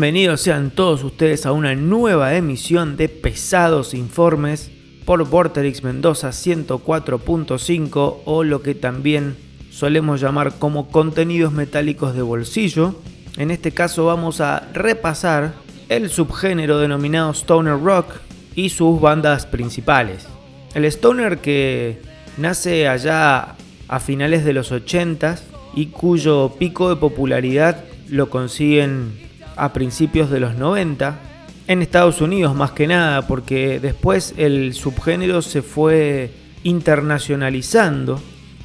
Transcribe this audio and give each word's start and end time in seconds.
Bienvenidos 0.00 0.40
sean 0.40 0.70
todos 0.70 1.04
ustedes 1.04 1.44
a 1.44 1.52
una 1.52 1.74
nueva 1.74 2.34
emisión 2.34 2.96
de 2.96 3.10
Pesados 3.10 3.92
Informes 3.92 4.70
por 5.04 5.28
Vorterix 5.28 5.84
Mendoza 5.84 6.30
104.5 6.30 8.16
o 8.24 8.42
lo 8.42 8.62
que 8.62 8.74
también 8.74 9.36
solemos 9.70 10.22
llamar 10.22 10.54
como 10.58 10.88
contenidos 10.88 11.52
metálicos 11.52 12.14
de 12.14 12.22
bolsillo. 12.22 12.94
En 13.36 13.50
este 13.50 13.72
caso 13.72 14.06
vamos 14.06 14.40
a 14.40 14.70
repasar 14.72 15.52
el 15.90 16.08
subgénero 16.08 16.78
denominado 16.78 17.34
Stoner 17.34 17.78
Rock 17.78 18.06
y 18.54 18.70
sus 18.70 19.02
bandas 19.02 19.44
principales. 19.44 20.26
El 20.74 20.86
Stoner 20.86 21.40
que 21.40 22.00
nace 22.38 22.88
allá 22.88 23.54
a 23.86 24.00
finales 24.00 24.46
de 24.46 24.54
los 24.54 24.72
80 24.72 25.38
y 25.74 25.88
cuyo 25.88 26.54
pico 26.58 26.88
de 26.88 26.96
popularidad 26.96 27.84
lo 28.08 28.30
consiguen 28.30 29.28
a 29.60 29.74
principios 29.74 30.30
de 30.30 30.40
los 30.40 30.54
90, 30.54 31.18
en 31.66 31.82
Estados 31.82 32.22
Unidos 32.22 32.54
más 32.56 32.70
que 32.70 32.86
nada, 32.86 33.26
porque 33.26 33.78
después 33.78 34.32
el 34.38 34.72
subgénero 34.72 35.42
se 35.42 35.60
fue 35.60 36.30
internacionalizando, 36.62 38.20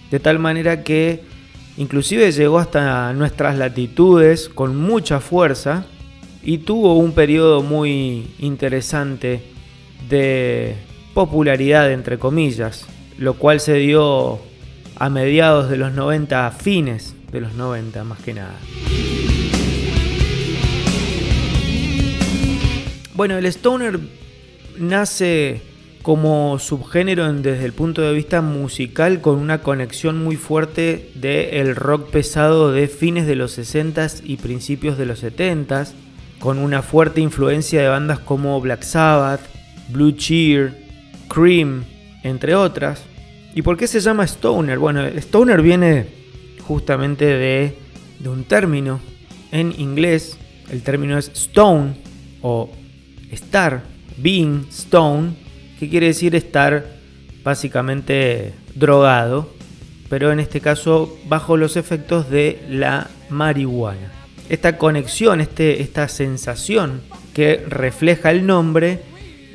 de 0.09 0.19
tal 0.21 0.39
manera 0.39 0.83
que 0.83 1.21
inclusive 1.75 2.31
llegó 2.31 2.59
hasta 2.59 3.11
nuestras 3.11 3.57
latitudes 3.57 4.47
con 4.47 4.77
mucha 4.77 5.19
fuerza 5.19 5.85
y 6.41 6.59
tuvo 6.59 6.97
un 6.97 7.11
periodo 7.11 7.61
muy 7.61 8.33
interesante 8.39 9.41
de 10.07 10.75
popularidad, 11.13 11.91
entre 11.91 12.17
comillas, 12.17 12.87
lo 13.17 13.33
cual 13.33 13.59
se 13.59 13.73
dio 13.73 14.39
a 14.95 15.09
mediados 15.09 15.69
de 15.69 15.75
los 15.75 15.91
90, 15.91 16.49
fines 16.51 17.15
de 17.33 17.41
los 17.41 17.53
90 17.53 18.03
más 18.05 18.19
que 18.19 18.33
nada. 18.33 18.55
Bueno, 23.15 23.37
el 23.37 23.45
stoner 23.45 23.97
nace 24.77 25.61
como 26.01 26.59
subgénero 26.59 27.31
desde 27.31 27.63
el 27.63 27.71
punto 27.71 28.01
de 28.01 28.13
vista 28.13 28.41
musical 28.41 29.21
con 29.21 29.39
una 29.39 29.61
conexión 29.61 30.21
muy 30.21 30.35
fuerte 30.35 31.11
del 31.15 31.77
rock 31.77 32.09
pesado 32.09 32.73
de 32.73 32.89
fines 32.89 33.25
de 33.25 33.37
los 33.37 33.57
60s 33.57 34.21
y 34.25 34.35
principios 34.35 34.97
de 34.97 35.05
los 35.05 35.23
70s, 35.23 35.93
con 36.39 36.59
una 36.59 36.81
fuerte 36.81 37.21
influencia 37.21 37.81
de 37.81 37.87
bandas 37.87 38.19
como 38.19 38.59
Black 38.59 38.83
Sabbath, 38.83 39.39
Blue 39.87 40.11
Cheer, 40.11 40.73
Cream, 41.29 41.85
entre 42.21 42.53
otras. 42.53 43.01
¿Y 43.55 43.61
por 43.61 43.77
qué 43.77 43.87
se 43.87 44.01
llama 44.01 44.25
stoner? 44.25 44.77
Bueno, 44.77 45.05
stoner 45.05 45.61
viene 45.61 46.05
justamente 46.67 47.23
de, 47.23 47.77
de 48.19 48.27
un 48.27 48.43
término 48.43 48.99
en 49.53 49.73
inglés, 49.79 50.37
el 50.69 50.83
término 50.83 51.17
es 51.17 51.31
stone 51.33 51.93
o 52.41 52.69
estar, 53.35 53.83
being 54.17 54.65
stone, 54.69 55.35
que 55.79 55.89
quiere 55.89 56.07
decir 56.07 56.35
estar 56.35 56.85
básicamente 57.43 58.53
drogado, 58.73 59.53
pero 60.09 60.31
en 60.31 60.39
este 60.39 60.61
caso 60.61 61.17
bajo 61.27 61.57
los 61.57 61.77
efectos 61.77 62.29
de 62.29 62.63
la 62.69 63.09
marihuana. 63.29 64.11
Esta 64.49 64.77
conexión, 64.77 65.41
este, 65.41 65.81
esta 65.81 66.07
sensación 66.07 67.01
que 67.33 67.63
refleja 67.67 68.31
el 68.31 68.45
nombre, 68.45 69.01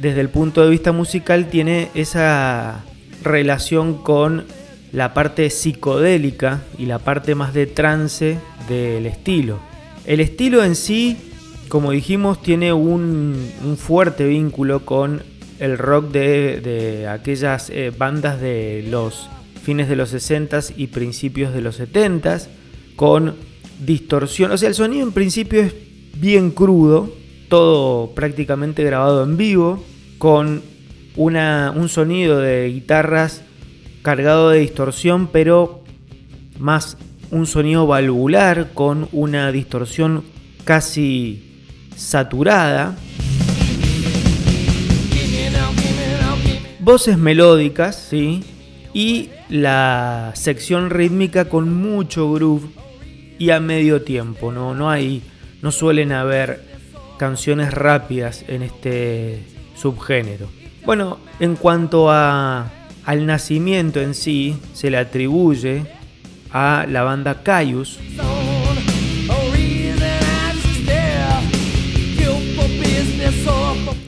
desde 0.01 0.21
el 0.21 0.29
punto 0.29 0.63
de 0.63 0.71
vista 0.71 0.93
musical, 0.93 1.47
tiene 1.47 1.89
esa 1.95 2.85
relación 3.23 4.03
con 4.03 4.47
la 4.93 5.15
parte 5.15 5.51
psicodélica 5.51 6.63
y 6.79 6.87
la 6.87 6.99
parte 6.99 7.35
más 7.35 7.55
de 7.55 7.67
trance 7.67 8.39
del 8.69 9.07
estilo. 9.07 9.61
El 10.07 10.21
estilo 10.21 10.65
en 10.65 10.75
sí 10.75 11.30
como 11.71 11.93
dijimos, 11.93 12.43
tiene 12.43 12.73
un, 12.73 13.53
fuerte 13.79 14.27
vínculo 14.27 14.85
con 14.85 15.23
el 15.61 15.79
rock 15.79 16.11
de, 16.11 17.07
aquellas 17.09 17.71
eh, 17.71 17.93
bandas 17.97 18.41
de 18.41 18.85
los 18.91 19.31
fines 19.63 19.89
de 19.89 19.95
los 19.95 20.13
60s 20.13 20.75
y 20.77 20.89
principios 20.89 21.55
de 21.55 21.61
los 21.61 21.81
70s, 21.81 22.49
con 22.97 23.37
distorsión. 23.79 24.51
O 24.51 24.59
sea, 24.59 24.69
el 24.69 24.75
sonido 24.75 25.07
en 25.07 25.13
principio 25.13 25.63
es 25.63 25.75
bien 26.17 26.51
crudo, 26.51 27.15
todo 27.49 28.15
prácticamente 28.17 28.83
grabado 28.83 29.23
en 29.23 29.37
vivo, 29.37 29.83
con 30.19 30.63
un 31.17 31.89
sonido 31.89 32.39
de 32.41 32.69
guitarras 32.69 33.43
cargado 34.03 34.51
de 34.51 34.59
distorsión, 34.59 35.29
pero 35.29 35.85
más 36.59 36.97
un 37.31 37.47
sonido 37.47 37.87
valvular 37.87 38.71
con 38.75 39.09
una 39.13 39.53
distorsión 39.53 40.25
casi 40.65 41.50
saturada, 42.01 42.97
voces 46.81 47.19
melódicas, 47.19 47.95
¿sí? 48.09 48.43
Y 48.93 49.29
la 49.49 50.33
sección 50.35 50.91
rítmica 50.91 51.45
con 51.45 51.73
mucho 51.73 52.33
groove 52.33 52.69
y 53.39 53.51
a 53.51 53.61
medio 53.61 54.03
tiempo, 54.03 54.51
¿no? 54.51 54.75
No 54.75 54.91
hay, 54.91 55.23
no 55.63 55.71
suelen 55.71 56.13
haber 56.13 56.65
canciones 57.19 57.73
rápidas 57.73 58.45
en 58.49 58.63
este 58.63 59.45
subgénero. 59.77 60.49
Bueno, 60.85 61.19
en 61.39 61.55
cuanto 61.55 62.11
a, 62.11 62.71
al 63.05 63.27
nacimiento 63.27 64.01
en 64.01 64.15
sí, 64.15 64.57
se 64.73 64.91
le 64.91 64.97
atribuye 64.97 65.85
a 66.51 66.87
la 66.89 67.03
banda 67.03 67.43
Caius. 67.43 67.99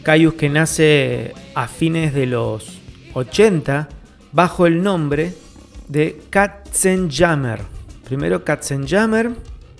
Caius 0.03 0.35
que 0.35 0.49
nace 0.49 1.33
a 1.55 1.69
fines 1.69 2.13
de 2.13 2.27
los 2.27 2.81
80 3.15 3.89
bajo 4.33 4.67
el 4.67 4.83
nombre 4.83 5.35
de 5.89 6.21
Katzenjammer. 6.31 7.61
Primero 8.05 8.45
Katzenjammer, 8.45 9.31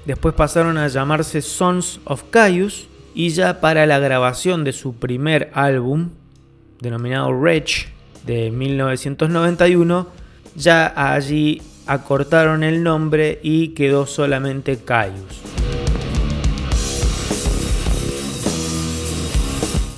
después 0.05 0.35
pasaron 0.35 0.79
a 0.79 0.89
llamarse 0.89 1.43
Sons 1.43 2.01
of 2.05 2.25
Caius 2.31 2.89
y 3.15 3.31
ya 3.31 3.61
para 3.61 3.85
la 3.87 3.99
grabación 3.99 4.65
de 4.65 4.73
su 4.73 4.95
primer 4.95 5.51
álbum, 5.55 6.11
denominado 6.81 7.31
Wretch, 7.31 7.89
de 8.25 8.51
1991, 8.51 10.07
ya 10.55 10.93
allí 11.15 11.61
acortaron 11.87 12.63
el 12.63 12.83
nombre 12.83 13.41
y 13.43 13.69
quedó 13.69 14.07
solamente 14.07 14.79
Caius. 14.79 15.62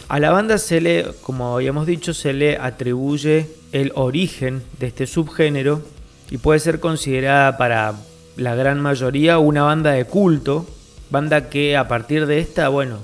A 0.09 0.21
la 0.21 0.31
banda 0.31 0.59
se 0.59 0.81
le, 0.81 1.07
como 1.23 1.55
habíamos 1.55 1.87
dicho, 1.87 2.13
se 2.13 2.33
le 2.33 2.59
atribuye 2.59 3.49
el 3.73 3.91
origen 3.95 4.63
de 4.79 4.89
este 4.89 5.07
subgénero 5.07 5.83
y 6.31 6.39
puede 6.39 6.61
ser 6.61 6.79
considerada 6.79 7.57
para 7.57 7.95
la 8.37 8.55
gran 8.55 8.81
mayoría 8.81 9.39
una 9.39 9.63
banda 9.63 9.93
de 9.93 10.05
culto, 10.05 10.67
banda 11.11 11.49
que 11.49 11.77
a 11.77 11.89
partir 11.89 12.27
de 12.27 12.39
esta, 12.41 12.69
bueno, 12.69 12.99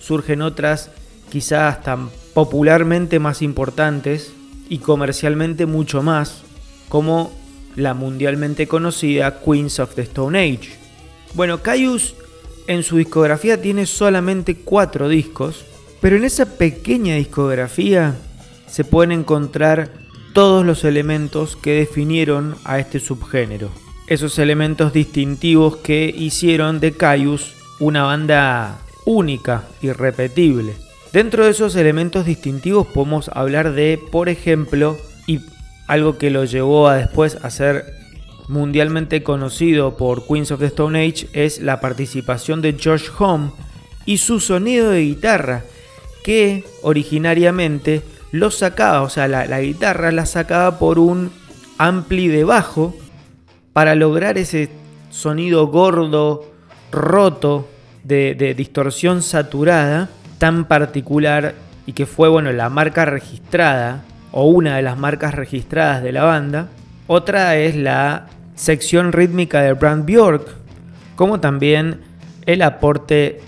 surgen 0.00 0.42
otras 0.42 0.90
quizás 1.30 1.82
tan 1.82 2.10
popularmente 2.34 3.18
más 3.18 3.40
importantes 3.40 4.32
y 4.68 4.78
comercialmente 4.78 5.66
mucho 5.66 6.02
más, 6.02 6.42
como 6.88 7.32
la 7.76 7.94
mundialmente 7.94 8.68
conocida 8.68 9.40
Queens 9.40 9.80
of 9.80 9.94
the 9.94 10.02
Stone 10.02 10.38
Age. 10.38 10.76
Bueno, 11.34 11.62
Caius 11.62 12.14
en 12.66 12.82
su 12.82 12.98
discografía 12.98 13.60
tiene 13.60 13.86
solamente 13.86 14.56
cuatro 14.56 15.08
discos, 15.08 15.64
pero 16.02 16.16
en 16.16 16.24
esa 16.24 16.58
pequeña 16.58 17.14
discografía 17.14 18.16
se 18.66 18.84
pueden 18.84 19.12
encontrar 19.12 19.88
todos 20.34 20.66
los 20.66 20.84
elementos 20.84 21.56
que 21.56 21.74
definieron 21.74 22.56
a 22.64 22.78
este 22.80 23.00
subgénero. 23.00 23.70
Esos 24.08 24.38
elementos 24.38 24.92
distintivos 24.92 25.76
que 25.76 26.12
hicieron 26.14 26.80
de 26.80 26.92
Caius 26.92 27.54
una 27.78 28.02
banda 28.02 28.80
única, 29.04 29.64
irrepetible. 29.80 30.74
Dentro 31.12 31.44
de 31.44 31.50
esos 31.50 31.76
elementos 31.76 32.26
distintivos 32.26 32.86
podemos 32.86 33.28
hablar 33.28 33.72
de, 33.72 34.00
por 34.10 34.28
ejemplo, 34.28 34.98
y 35.26 35.40
algo 35.86 36.18
que 36.18 36.30
lo 36.30 36.44
llevó 36.44 36.88
a 36.88 36.96
después 36.96 37.38
a 37.42 37.50
ser 37.50 37.94
mundialmente 38.48 39.22
conocido 39.22 39.96
por 39.96 40.26
Queens 40.26 40.50
of 40.50 40.60
the 40.60 40.66
Stone 40.66 40.98
Age, 40.98 41.28
es 41.32 41.60
la 41.60 41.80
participación 41.80 42.60
de 42.60 42.74
George 42.78 43.08
Home 43.18 43.50
y 44.04 44.18
su 44.18 44.40
sonido 44.40 44.90
de 44.90 45.02
guitarra, 45.02 45.64
que 46.22 46.64
originariamente 46.82 48.02
lo 48.32 48.50
sacaba, 48.50 49.02
o 49.02 49.10
sea, 49.10 49.28
la, 49.28 49.60
guitarra 49.60 50.10
la 50.10 50.26
sacaba 50.26 50.78
por 50.78 50.98
un 50.98 51.30
ampli 51.78 52.28
de 52.28 52.44
bajo 52.44 52.94
para 53.72 53.94
lograr 53.94 54.38
ese 54.38 54.70
sonido 55.10 55.66
gordo, 55.66 56.50
roto, 56.90 57.68
de, 58.04 58.54
distorsión 58.56 59.22
saturada, 59.22 60.08
tan 60.38 60.64
particular 60.64 61.54
y 61.86 61.92
que 61.92 62.06
fue, 62.06 62.28
bueno, 62.28 62.52
la 62.52 62.68
marca 62.68 63.04
registrada 63.04 64.02
o 64.32 64.46
una 64.46 64.76
de 64.76 64.82
las 64.82 64.98
marcas 64.98 65.34
registradas 65.34 66.02
de 66.02 66.12
la 66.12 66.24
banda. 66.24 66.68
Otra 67.06 67.56
es 67.56 67.76
la 67.76 68.26
sección 68.54 69.12
rítmica 69.12 69.60
de 69.60 69.74
Brand 69.74 70.06
Bjork, 70.06 70.48
como 71.16 71.38
también 71.40 72.00
el 72.46 72.62
aporte 72.62 73.40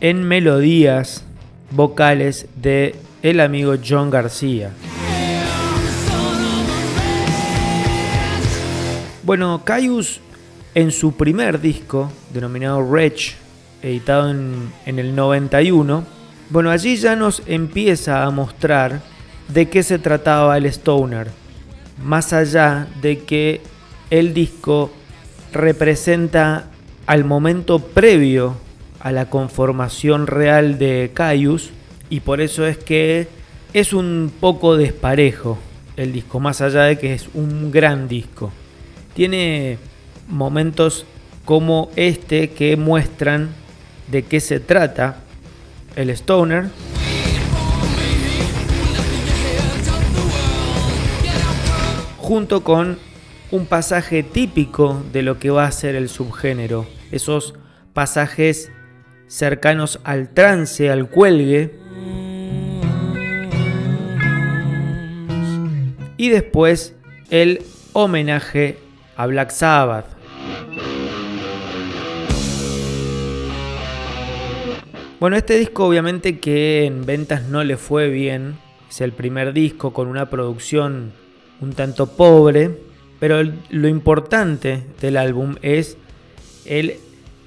en 0.00 0.22
melodías 0.22 1.24
vocales 1.74 2.46
de 2.56 2.96
el 3.22 3.40
amigo 3.40 3.74
John 3.86 4.10
García. 4.10 4.70
Bueno, 9.22 9.62
Caius 9.64 10.20
en 10.74 10.90
su 10.90 11.16
primer 11.16 11.60
disco, 11.60 12.10
denominado 12.32 12.80
Wretch, 12.80 13.34
editado 13.82 14.30
en, 14.30 14.72
en, 14.86 14.98
el 14.98 15.14
91, 15.14 16.04
bueno, 16.50 16.70
allí 16.70 16.96
ya 16.96 17.14
nos 17.14 17.42
empieza 17.46 18.24
a 18.24 18.30
mostrar 18.30 19.00
de 19.48 19.68
qué 19.68 19.82
se 19.82 19.98
trataba 19.98 20.56
el 20.56 20.66
Stoner, 20.66 21.28
más 22.02 22.32
allá 22.32 22.88
de 23.00 23.20
que 23.20 23.60
el 24.10 24.34
disco 24.34 24.90
representa 25.52 26.66
al 27.06 27.24
momento 27.24 27.78
previo 27.78 28.56
a 29.02 29.10
la 29.10 29.26
conformación 29.26 30.28
real 30.28 30.78
de 30.78 31.10
Caius 31.12 31.70
y 32.08 32.20
por 32.20 32.40
eso 32.40 32.66
es 32.66 32.78
que 32.78 33.26
es 33.72 33.92
un 33.92 34.32
poco 34.38 34.76
desparejo 34.76 35.58
el 35.96 36.12
disco, 36.12 36.38
más 36.38 36.60
allá 36.60 36.84
de 36.84 36.98
que 36.98 37.12
es 37.12 37.28
un 37.34 37.72
gran 37.72 38.06
disco. 38.06 38.52
Tiene 39.14 39.78
momentos 40.28 41.04
como 41.44 41.90
este 41.96 42.50
que 42.50 42.76
muestran 42.76 43.50
de 44.08 44.22
qué 44.22 44.40
se 44.40 44.60
trata 44.60 45.18
el 45.96 46.10
stoner. 46.10 46.70
Junto 52.18 52.62
con 52.62 52.98
un 53.50 53.66
pasaje 53.66 54.22
típico 54.22 55.02
de 55.12 55.22
lo 55.22 55.40
que 55.40 55.50
va 55.50 55.64
a 55.64 55.72
ser 55.72 55.96
el 55.96 56.08
subgénero. 56.08 56.86
Esos 57.10 57.54
pasajes 57.92 58.70
cercanos 59.32 59.98
al 60.04 60.28
trance, 60.28 60.90
al 60.90 61.08
cuelgue. 61.08 61.74
Y 66.18 66.28
después 66.28 66.94
el 67.30 67.62
homenaje 67.94 68.76
a 69.16 69.26
Black 69.26 69.50
Sabbath. 69.50 70.04
Bueno, 75.18 75.36
este 75.36 75.56
disco 75.56 75.86
obviamente 75.86 76.38
que 76.38 76.84
en 76.84 77.06
ventas 77.06 77.44
no 77.44 77.64
le 77.64 77.78
fue 77.78 78.10
bien, 78.10 78.58
es 78.90 79.00
el 79.00 79.12
primer 79.12 79.54
disco 79.54 79.94
con 79.94 80.08
una 80.08 80.28
producción 80.28 81.12
un 81.62 81.72
tanto 81.72 82.16
pobre, 82.16 82.76
pero 83.18 83.42
lo 83.70 83.88
importante 83.88 84.82
del 85.00 85.16
álbum 85.16 85.56
es 85.62 85.96
el 86.66 86.96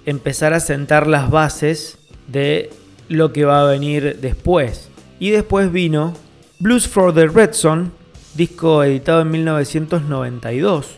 empezar 0.05 0.53
a 0.53 0.59
sentar 0.59 1.07
las 1.07 1.29
bases 1.29 1.97
de 2.27 2.69
lo 3.09 3.33
que 3.33 3.45
va 3.45 3.61
a 3.61 3.65
venir 3.65 4.19
después. 4.21 4.89
Y 5.19 5.31
después 5.31 5.71
vino 5.71 6.13
Blues 6.59 6.87
for 6.87 7.13
the 7.13 7.27
Red 7.27 7.53
Son, 7.53 7.91
disco 8.35 8.83
editado 8.83 9.21
en 9.21 9.31
1992 9.31 10.97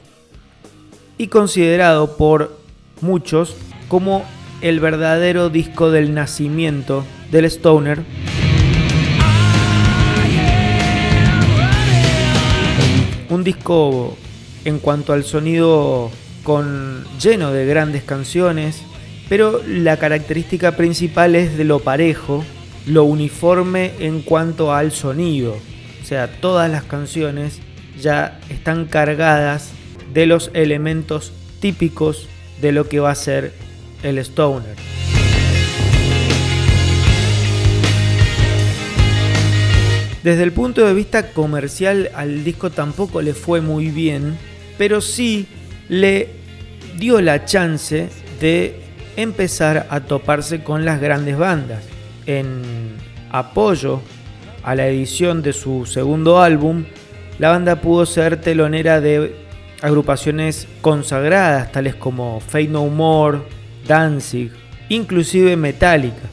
y 1.18 1.28
considerado 1.28 2.18
por 2.18 2.58
muchos 3.02 3.56
como 3.88 4.26
el 4.62 4.80
verdadero 4.80 5.50
disco 5.50 5.92
del 5.92 6.14
nacimiento 6.14 7.06
del 7.32 7.46
Stoner. 7.46 8.04
Un 13.30 13.44
disco 13.44 14.18
en 14.66 14.80
cuanto 14.80 15.14
al 15.14 15.24
sonido 15.24 16.10
con 16.44 17.04
lleno 17.20 17.52
de 17.52 17.66
grandes 17.66 18.04
canciones, 18.04 18.82
pero 19.30 19.62
la 19.68 19.98
característica 19.98 20.76
principal 20.78 21.36
es 21.36 21.58
de 21.58 21.64
lo 21.64 21.80
parejo, 21.80 22.44
lo 22.86 23.04
uniforme 23.04 23.92
en 24.00 24.22
cuanto 24.22 24.74
al 24.74 24.92
sonido. 24.92 25.58
O 26.02 26.06
sea, 26.06 26.40
todas 26.40 26.72
las 26.72 26.84
canciones 26.84 27.60
ya 28.00 28.40
están 28.50 28.86
cargadas 28.86 29.72
de 30.14 30.26
los 30.26 30.52
elementos 30.54 31.34
típicos 31.60 32.28
de 32.62 32.72
lo 32.72 32.88
que 32.88 33.00
va 33.00 33.12
a 33.12 33.16
ser 33.16 33.54
el 34.04 34.18
stoner. 34.20 34.76
Desde 40.24 40.44
el 40.44 40.52
punto 40.52 40.86
de 40.86 40.94
vista 40.94 41.32
comercial 41.32 42.10
al 42.14 42.44
disco 42.44 42.70
tampoco 42.70 43.22
le 43.22 43.34
fue 43.34 43.62
muy 43.62 43.90
bien, 43.90 44.38
pero 44.78 45.00
sí 45.00 45.48
le 45.90 46.30
dio 46.98 47.22
la 47.22 47.46
chance 47.46 48.10
de 48.42 48.87
empezar 49.18 49.88
a 49.90 50.00
toparse 50.00 50.64
con 50.64 50.86
las 50.86 51.02
grandes 51.02 51.38
bandas. 51.38 51.84
En 52.26 52.62
apoyo 53.30 54.02
a 54.64 54.76
la 54.76 54.88
edición 54.88 55.42
de 55.42 55.52
su 55.52 55.86
segundo 55.86 56.40
álbum, 56.40 56.86
la 57.40 57.50
banda 57.50 57.82
pudo 57.82 58.06
ser 58.06 58.40
telonera 58.40 59.02
de 59.02 59.36
agrupaciones 59.82 60.68
consagradas 60.82 61.72
tales 61.72 61.96
como 61.96 62.40
Fate 62.40 62.68
No 62.68 62.88
More, 62.88 63.40
Danzig, 63.88 64.52
inclusive 64.90 65.56
Metallica. 65.56 66.30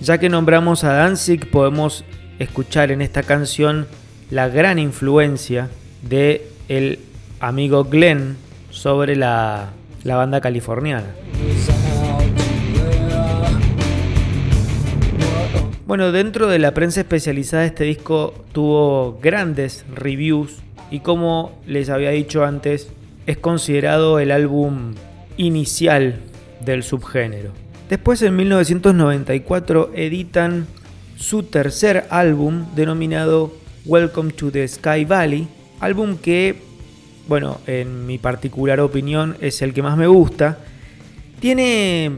Ya 0.00 0.18
que 0.18 0.28
nombramos 0.28 0.84
a 0.84 0.92
Danzig, 0.92 1.50
podemos 1.50 2.04
escuchar 2.38 2.90
en 2.90 3.00
esta 3.00 3.22
canción 3.22 3.86
la 4.30 4.48
gran 4.48 4.78
influencia 4.78 5.68
de 6.02 6.48
el 6.68 6.98
amigo 7.40 7.84
Glenn 7.84 8.36
sobre 8.70 9.16
la, 9.16 9.70
la 10.02 10.16
banda 10.16 10.40
californiana. 10.40 11.06
Bueno, 15.94 16.10
dentro 16.10 16.48
de 16.48 16.58
la 16.58 16.74
prensa 16.74 17.02
especializada 17.02 17.64
este 17.64 17.84
disco 17.84 18.34
tuvo 18.50 19.20
grandes 19.22 19.84
reviews 19.94 20.56
y 20.90 20.98
como 20.98 21.56
les 21.68 21.88
había 21.88 22.10
dicho 22.10 22.44
antes, 22.44 22.88
es 23.26 23.38
considerado 23.38 24.18
el 24.18 24.32
álbum 24.32 24.94
inicial 25.36 26.16
del 26.64 26.82
subgénero. 26.82 27.52
Después 27.88 28.20
en 28.22 28.34
1994 28.34 29.92
editan 29.94 30.66
su 31.14 31.44
tercer 31.44 32.06
álbum 32.10 32.74
denominado 32.74 33.52
Welcome 33.84 34.32
to 34.32 34.50
the 34.50 34.66
Sky 34.66 35.04
Valley, 35.04 35.46
álbum 35.78 36.16
que, 36.16 36.56
bueno, 37.28 37.60
en 37.68 38.04
mi 38.04 38.18
particular 38.18 38.80
opinión 38.80 39.36
es 39.40 39.62
el 39.62 39.72
que 39.72 39.82
más 39.82 39.96
me 39.96 40.08
gusta. 40.08 40.58
Tiene 41.38 42.10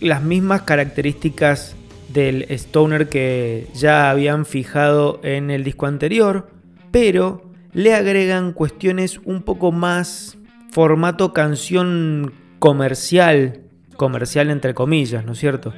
las 0.00 0.22
mismas 0.22 0.62
características 0.62 1.76
del 2.12 2.42
stoner 2.50 3.08
que 3.08 3.68
ya 3.74 4.10
habían 4.10 4.46
fijado 4.46 5.20
en 5.22 5.50
el 5.50 5.64
disco 5.64 5.86
anterior, 5.86 6.50
pero 6.90 7.50
le 7.72 7.94
agregan 7.94 8.52
cuestiones 8.52 9.20
un 9.24 9.42
poco 9.42 9.72
más 9.72 10.38
formato 10.70 11.32
canción 11.32 12.32
comercial, 12.58 13.60
comercial 13.96 14.50
entre 14.50 14.74
comillas, 14.74 15.24
¿no 15.24 15.32
es 15.32 15.38
cierto? 15.38 15.72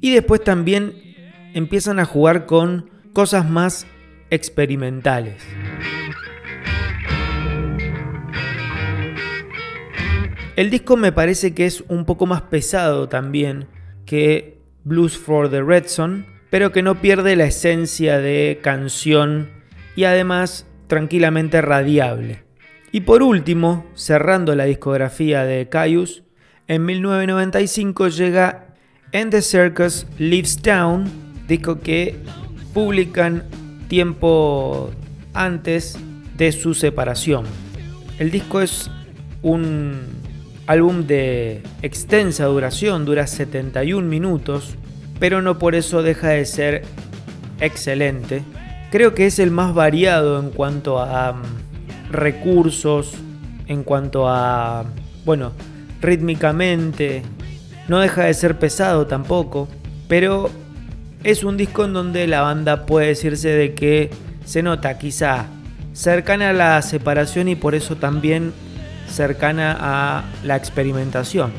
Y 0.00 0.10
después 0.10 0.42
también 0.42 0.94
empiezan 1.54 1.98
a 1.98 2.04
jugar 2.04 2.46
con 2.46 2.90
cosas 3.12 3.48
más 3.48 3.86
experimentales. 4.30 5.42
El 10.54 10.68
disco 10.68 10.98
me 10.98 11.12
parece 11.12 11.54
que 11.54 11.64
es 11.64 11.82
un 11.88 12.04
poco 12.04 12.26
más 12.26 12.42
pesado 12.42 13.08
también 13.08 13.68
que 14.04 14.58
Blues 14.84 15.16
for 15.16 15.48
the 15.50 15.62
Red 15.62 15.86
Son, 15.86 16.26
pero 16.50 16.72
que 16.72 16.82
no 16.82 17.00
pierde 17.00 17.36
la 17.36 17.44
esencia 17.44 18.18
de 18.18 18.60
canción 18.62 19.48
y 19.96 20.04
además 20.04 20.66
tranquilamente 20.88 21.62
radiable. 21.62 22.44
Y 22.90 23.00
por 23.00 23.22
último, 23.22 23.86
cerrando 23.94 24.54
la 24.54 24.64
discografía 24.64 25.44
de 25.44 25.70
Caius, 25.70 26.22
en 26.68 26.84
1995 26.84 28.08
llega 28.08 28.66
And 29.14 29.30
the 29.30 29.40
Circus 29.40 30.06
Lives 30.18 30.60
Down, 30.62 31.10
disco 31.48 31.80
que 31.80 32.16
publican 32.74 33.44
tiempo 33.88 34.90
antes 35.32 35.98
de 36.36 36.52
su 36.52 36.74
separación. 36.74 37.46
El 38.18 38.30
disco 38.30 38.60
es 38.60 38.90
un 39.40 40.21
álbum 40.72 41.06
de 41.06 41.62
extensa 41.82 42.46
duración, 42.46 43.04
dura 43.04 43.26
71 43.26 44.08
minutos, 44.08 44.74
pero 45.20 45.42
no 45.42 45.58
por 45.58 45.74
eso 45.74 46.02
deja 46.02 46.30
de 46.30 46.46
ser 46.46 46.82
excelente. 47.60 48.42
Creo 48.90 49.14
que 49.14 49.26
es 49.26 49.38
el 49.38 49.50
más 49.50 49.74
variado 49.74 50.40
en 50.40 50.50
cuanto 50.50 50.98
a 50.98 51.34
mm, 51.34 52.10
recursos, 52.10 53.12
en 53.66 53.84
cuanto 53.84 54.28
a, 54.28 54.84
bueno, 55.24 55.52
rítmicamente. 56.00 57.22
No 57.88 58.00
deja 58.00 58.24
de 58.24 58.34
ser 58.34 58.58
pesado 58.58 59.06
tampoco, 59.06 59.68
pero 60.08 60.50
es 61.22 61.44
un 61.44 61.56
disco 61.56 61.84
en 61.84 61.92
donde 61.92 62.26
la 62.26 62.40
banda 62.40 62.86
puede 62.86 63.08
decirse 63.08 63.48
de 63.50 63.74
que 63.74 64.10
se 64.44 64.62
nota 64.62 64.98
quizá 64.98 65.46
cercana 65.92 66.50
a 66.50 66.52
la 66.54 66.80
separación 66.80 67.48
y 67.48 67.56
por 67.56 67.74
eso 67.74 67.96
también 67.96 68.52
cercana 69.12 69.76
a 69.78 70.24
la 70.42 70.56
experimentación. 70.56 71.52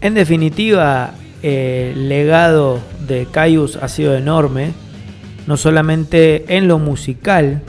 En 0.00 0.14
definitiva, 0.14 1.14
el 1.42 2.08
legado 2.08 2.80
de 3.06 3.26
Caius 3.26 3.76
ha 3.76 3.88
sido 3.88 4.14
enorme, 4.14 4.72
no 5.46 5.56
solamente 5.56 6.56
en 6.56 6.68
lo 6.68 6.78
musical, 6.78 7.62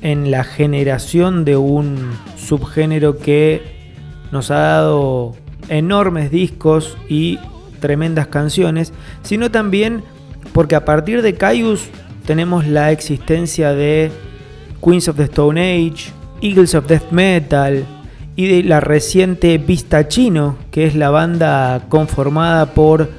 en 0.00 0.30
la 0.30 0.44
generación 0.44 1.44
de 1.44 1.56
un 1.56 2.12
subgénero 2.36 3.18
que 3.18 3.62
nos 4.32 4.50
ha 4.50 4.58
dado 4.58 5.34
enormes 5.68 6.30
discos 6.30 6.96
y 7.08 7.38
tremendas 7.80 8.26
canciones, 8.26 8.92
sino 9.22 9.50
también 9.50 10.02
porque 10.52 10.74
a 10.74 10.84
partir 10.84 11.22
de 11.22 11.34
Caius 11.34 11.88
tenemos 12.26 12.66
la 12.66 12.90
existencia 12.90 13.72
de 13.72 14.10
Queens 14.82 15.08
of 15.08 15.16
the 15.16 15.24
Stone 15.24 15.60
Age, 15.60 16.12
Eagles 16.40 16.74
of 16.74 16.86
Death 16.86 17.10
Metal 17.12 17.86
y 18.34 18.46
de 18.46 18.62
la 18.64 18.80
reciente 18.80 19.58
Vista 19.58 20.08
Chino, 20.08 20.56
que 20.70 20.86
es 20.86 20.94
la 20.94 21.10
banda 21.10 21.86
conformada 21.88 22.74
por 22.74 23.10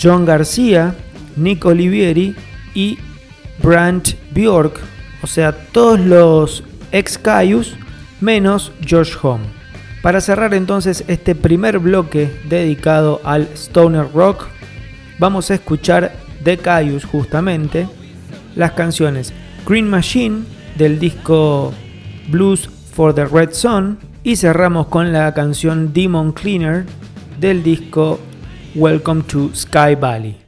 John 0.00 0.24
García, 0.24 0.94
Nick 1.36 1.64
Olivieri 1.64 2.36
y 2.74 2.98
Brant 3.62 4.10
Bjork, 4.32 4.80
o 5.22 5.26
sea, 5.26 5.52
todos 5.52 5.98
los 5.98 6.64
ex 6.92 7.18
Caius 7.18 7.74
menos 8.20 8.72
George 8.80 9.14
Home. 9.22 9.44
Para 10.02 10.20
cerrar 10.20 10.54
entonces 10.54 11.04
este 11.08 11.34
primer 11.34 11.78
bloque 11.78 12.30
dedicado 12.48 13.20
al 13.24 13.48
stoner 13.54 14.12
rock, 14.12 14.46
vamos 15.18 15.50
a 15.50 15.54
escuchar 15.54 16.12
de 16.42 16.58
Caius 16.58 17.04
justamente 17.04 17.88
las 18.54 18.72
canciones 18.72 19.32
Green 19.66 19.88
Machine 19.88 20.44
del 20.76 20.98
disco 20.98 21.72
Blues 22.28 22.68
for 22.92 23.14
the 23.14 23.26
Red 23.26 23.52
Sun 23.52 23.98
y 24.22 24.36
cerramos 24.36 24.88
con 24.88 25.12
la 25.12 25.32
canción 25.34 25.92
Demon 25.92 26.32
Cleaner 26.32 26.84
del 27.38 27.62
disco 27.62 28.18
Welcome 28.74 29.22
to 29.24 29.50
Sky 29.54 29.94
Valley. 29.94 30.43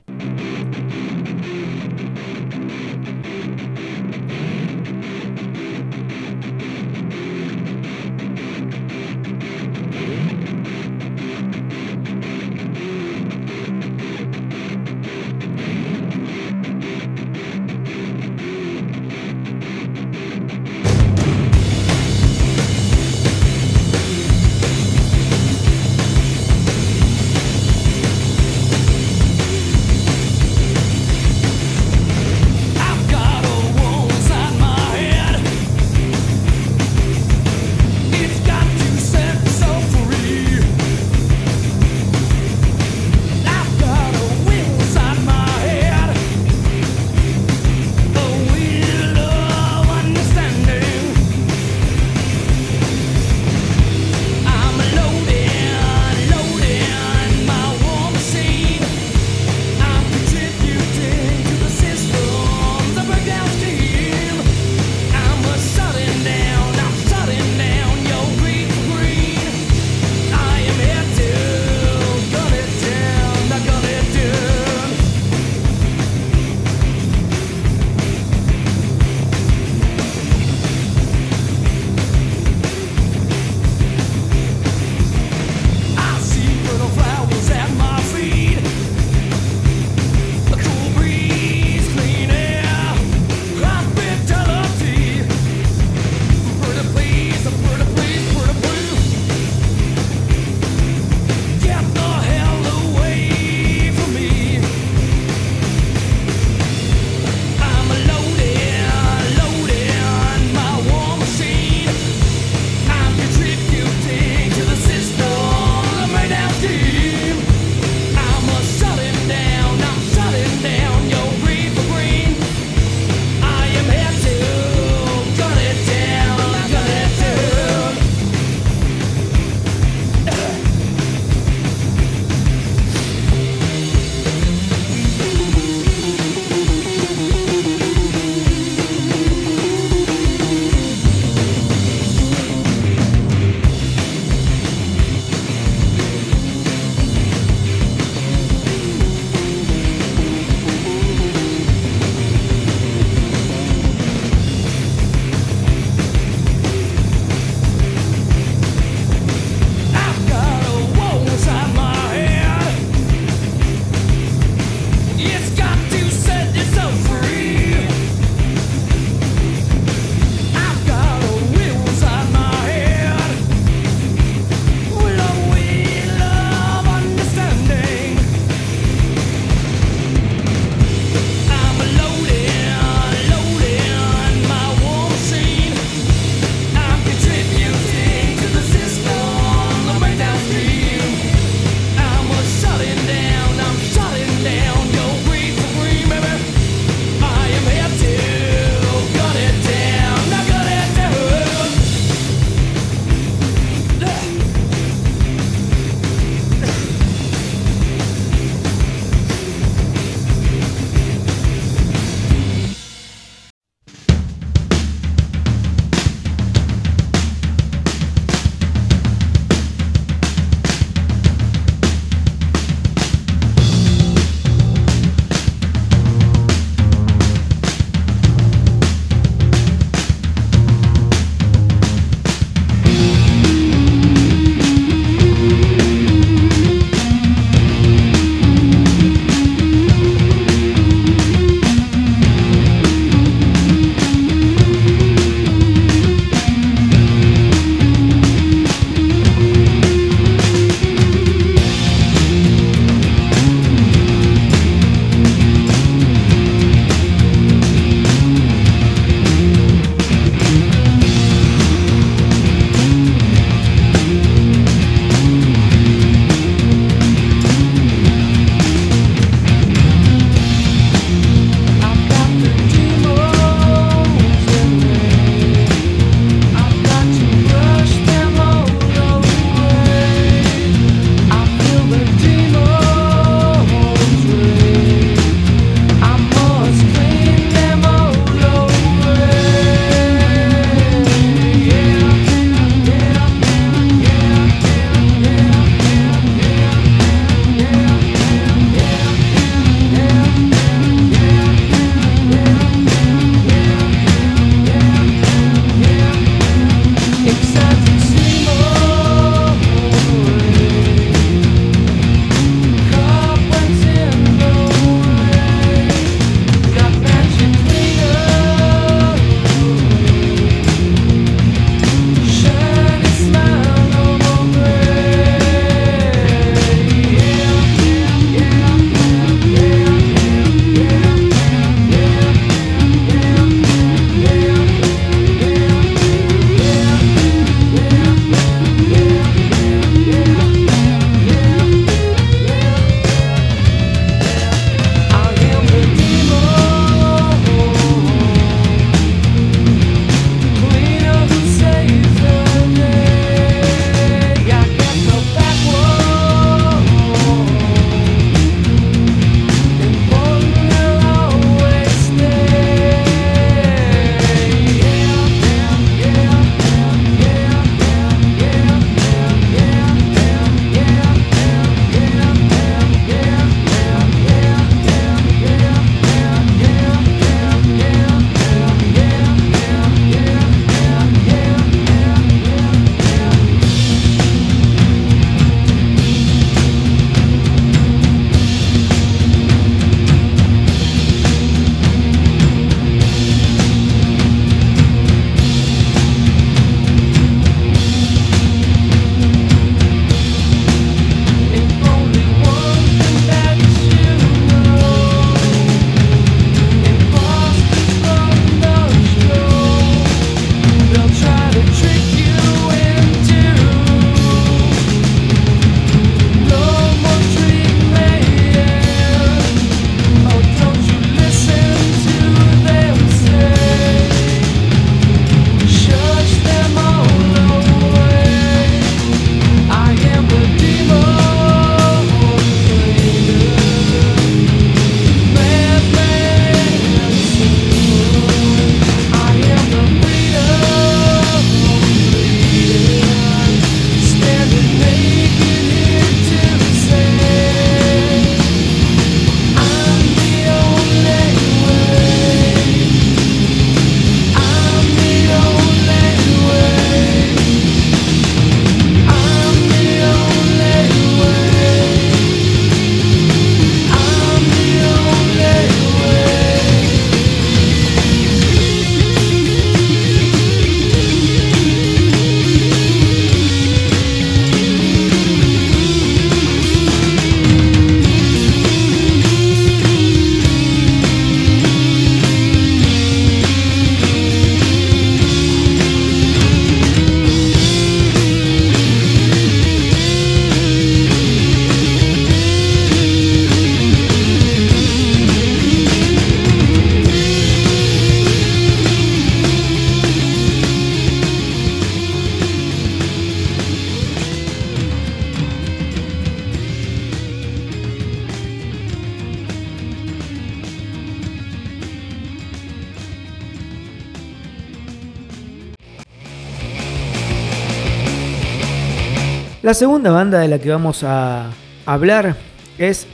La 519.66 519.74
segunda 519.74 520.12
banda 520.12 520.38
de 520.38 520.46
la 520.46 520.60
que 520.60 520.70
vamos 520.70 521.02
a 521.02 521.50
hablar 521.86 522.36
es 522.78 523.04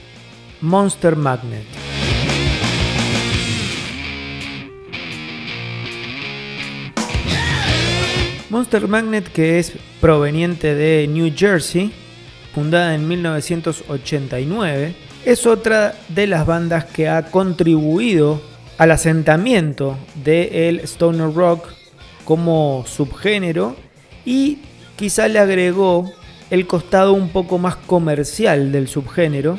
Monster 0.61 1.17
Magnet. 1.17 1.65
Monster 8.51 8.87
Magnet, 8.87 9.33
que 9.33 9.59
es 9.61 9.73
proveniente 9.99 10.75
de 10.75 11.09
New 11.09 11.33
Jersey, 11.35 11.91
fundada 12.55 12.95
en 12.97 13.09
1989, 13.09 14.95
es 15.25 15.47
otra 15.47 15.95
de 16.11 16.27
las 16.27 16.45
bandas 16.45 16.85
que 16.85 17.09
ha 17.09 17.31
contribuido 17.31 18.43
al 18.77 18.91
asentamiento 18.91 19.97
del 20.23 20.81
stoner 20.81 21.33
rock 21.33 21.71
como 22.27 22.85
subgénero 22.87 23.75
y 24.27 24.59
quizá 24.97 25.29
le 25.29 25.39
agregó 25.39 26.13
el 26.53 26.67
costado 26.67 27.15
un 27.15 27.31
poco 27.31 27.57
más 27.57 27.77
comercial 27.77 28.73
del 28.73 28.87
subgénero, 28.87 29.59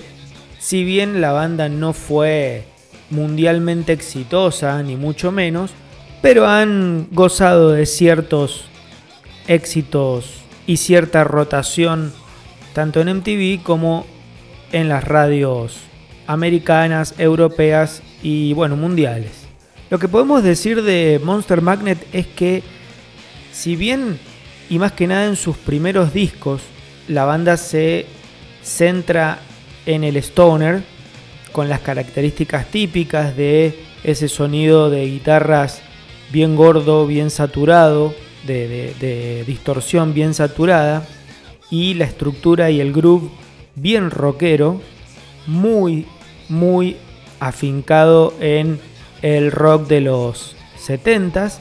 si 0.60 0.84
bien 0.84 1.22
la 1.22 1.32
banda 1.32 1.68
no 1.68 1.92
fue 1.92 2.66
mundialmente 3.10 3.94
exitosa, 3.94 4.84
ni 4.84 4.96
mucho 4.96 5.32
menos, 5.32 5.72
pero 6.22 6.46
han 6.48 7.08
gozado 7.10 7.72
de 7.72 7.88
ciertos 7.88 8.66
éxitos 9.48 10.36
y 10.68 10.78
cierta 10.78 11.24
rotación 11.24 12.14
tanto 12.74 13.02
en 13.02 13.18
MTV 13.18 13.64
como 13.64 14.06
en 14.72 14.88
las 14.88 15.04
radios 15.04 15.80
americanas, 16.28 17.16
europeas 17.18 18.04
y 18.22 18.54
bueno, 18.54 18.76
mundiales. 18.76 19.48
Lo 19.90 19.98
que 19.98 20.08
podemos 20.08 20.44
decir 20.44 20.84
de 20.84 21.20
Monster 21.24 21.64
Magnet 21.64 21.98
es 22.14 22.28
que 22.28 22.62
si 23.52 23.76
bien 23.76 24.20
y 24.70 24.78
más 24.78 24.92
que 24.92 25.08
nada 25.08 25.26
en 25.26 25.36
sus 25.36 25.58
primeros 25.58 26.14
discos 26.14 26.62
la 27.08 27.26
banda 27.26 27.58
se 27.58 28.06
centra 28.62 29.40
en 29.86 30.04
el 30.04 30.18
stoner 30.18 30.84
con 31.52 31.70
las 31.70 31.80
características 31.82 32.68
típicas 32.68 33.36
de 33.36 33.78
ese 34.04 34.28
sonido 34.28 34.90
de 34.90 35.06
guitarras 35.06 35.82
bien 36.32 36.56
gordo, 36.56 37.06
bien 37.06 37.30
saturado, 37.30 38.14
de, 38.46 39.44
distorsión 39.48 40.14
bien 40.14 40.34
saturada 40.34 41.08
y 41.70 41.94
la 41.94 42.06
estructura 42.06 42.70
y 42.72 42.82
el 42.82 42.92
groove 42.92 43.30
bien 43.76 44.12
rockero, 44.12 44.82
muy, 45.48 46.06
muy 46.50 46.98
afincado 47.40 48.34
en 48.40 48.80
el 49.22 49.52
rock 49.52 49.88
de 49.88 50.02
los 50.02 50.56
70s. 50.86 51.60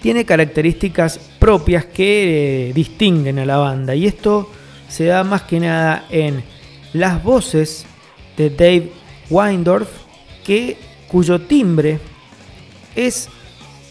Tiene 0.00 0.24
características 0.24 1.18
propias 1.46 1.84
que 1.84 2.70
eh, 2.70 2.72
distinguen 2.72 3.38
a 3.38 3.46
la 3.46 3.58
banda 3.58 3.94
y 3.94 4.04
esto 4.08 4.50
se 4.88 5.04
da 5.04 5.22
más 5.22 5.42
que 5.42 5.60
nada 5.60 6.04
en 6.10 6.42
las 6.92 7.22
voces 7.22 7.86
de 8.36 8.50
Dave 8.50 8.90
Weindorf, 9.30 9.88
que, 10.44 10.76
cuyo 11.06 11.40
timbre 11.42 12.00
es 12.96 13.28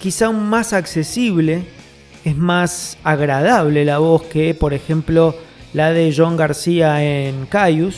quizá 0.01 0.27
un 0.27 0.49
más 0.49 0.73
accesible 0.73 1.63
es 2.25 2.35
más 2.35 2.97
agradable 3.05 3.85
la 3.85 3.99
voz 3.99 4.23
que, 4.23 4.53
por 4.53 4.73
ejemplo, 4.73 5.33
la 5.71 5.93
de 5.93 6.13
John 6.13 6.35
García 6.35 7.05
en 7.05 7.45
Caius. 7.45 7.95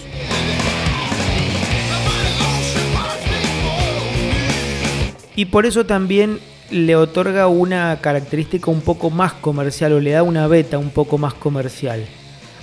Y 5.35 5.45
por 5.45 5.65
eso 5.65 5.83
también 5.87 6.37
le 6.69 6.95
otorga 6.95 7.47
una 7.47 7.99
característica 8.01 8.71
un 8.71 8.81
poco 8.81 9.09
más 9.09 9.33
comercial 9.33 9.93
o 9.93 9.99
le 9.99 10.11
da 10.11 10.23
una 10.23 10.47
beta 10.47 10.77
un 10.77 10.89
poco 10.89 11.17
más 11.17 11.33
comercial. 11.33 12.05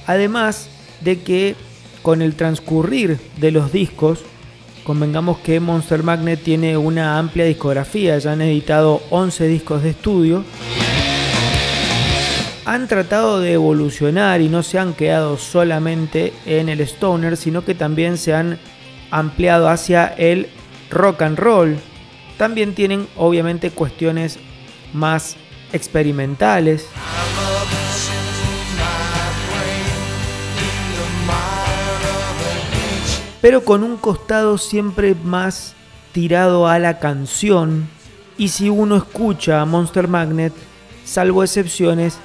Además 0.06 0.68
de 1.00 1.20
que 1.20 1.56
con 2.02 2.22
el 2.22 2.34
transcurrir 2.34 3.18
de 3.38 3.50
los 3.50 3.72
discos, 3.72 4.20
convengamos 4.84 5.38
que 5.38 5.60
Monster 5.60 6.02
Magnet 6.02 6.42
tiene 6.42 6.76
una 6.76 7.18
amplia 7.18 7.46
discografía, 7.46 8.18
ya 8.18 8.32
han 8.32 8.42
editado 8.42 9.02
11 9.10 9.46
discos 9.48 9.82
de 9.82 9.90
estudio 9.90 10.44
han 12.64 12.88
tratado 12.88 13.40
de 13.40 13.52
evolucionar 13.52 14.40
y 14.40 14.48
no 14.48 14.62
se 14.62 14.78
han 14.78 14.94
quedado 14.94 15.36
solamente 15.36 16.32
en 16.46 16.68
el 16.68 16.80
stoner, 16.80 17.36
sino 17.36 17.64
que 17.64 17.74
también 17.74 18.16
se 18.16 18.34
han 18.34 18.58
ampliado 19.10 19.68
hacia 19.68 20.06
el 20.06 20.48
rock 20.90 21.22
and 21.22 21.38
roll. 21.38 21.76
También 22.36 22.74
tienen 22.74 23.08
obviamente 23.16 23.70
cuestiones 23.70 24.38
más 24.92 25.36
experimentales. 25.72 26.86
Pero 33.40 33.62
con 33.64 33.84
un 33.84 33.98
costado 33.98 34.56
siempre 34.56 35.14
más 35.14 35.74
tirado 36.12 36.66
a 36.66 36.78
la 36.78 36.98
canción. 36.98 37.88
Y 38.38 38.48
si 38.48 38.70
uno 38.70 38.96
escucha 38.96 39.60
a 39.60 39.66
Monster 39.66 40.08
Magnet, 40.08 40.52
salvo 41.04 41.42
excepciones, 41.42 42.18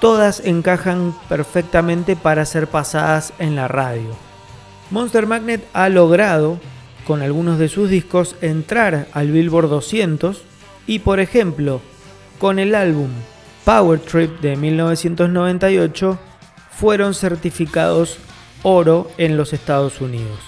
todas 0.00 0.40
encajan 0.40 1.14
perfectamente 1.28 2.16
para 2.16 2.44
ser 2.46 2.66
pasadas 2.66 3.32
en 3.38 3.54
la 3.54 3.68
radio. 3.68 4.16
Monster 4.90 5.26
Magnet 5.26 5.64
ha 5.72 5.88
logrado, 5.88 6.58
con 7.10 7.22
algunos 7.22 7.58
de 7.58 7.68
sus 7.68 7.90
discos, 7.90 8.36
entrar 8.40 9.08
al 9.12 9.32
Billboard 9.32 9.68
200 9.68 10.42
y, 10.86 11.00
por 11.00 11.18
ejemplo, 11.18 11.80
con 12.38 12.60
el 12.60 12.72
álbum 12.72 13.08
Power 13.64 13.98
Trip 13.98 14.38
de 14.38 14.54
1998, 14.54 16.20
fueron 16.70 17.14
certificados 17.14 18.18
oro 18.62 19.10
en 19.18 19.36
los 19.36 19.52
Estados 19.52 20.00
Unidos. 20.00 20.38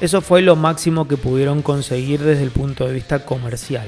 Eso 0.00 0.22
fue 0.22 0.40
lo 0.40 0.56
máximo 0.56 1.06
que 1.06 1.18
pudieron 1.18 1.60
conseguir 1.60 2.22
desde 2.22 2.44
el 2.44 2.50
punto 2.50 2.86
de 2.86 2.94
vista 2.94 3.26
comercial. 3.26 3.86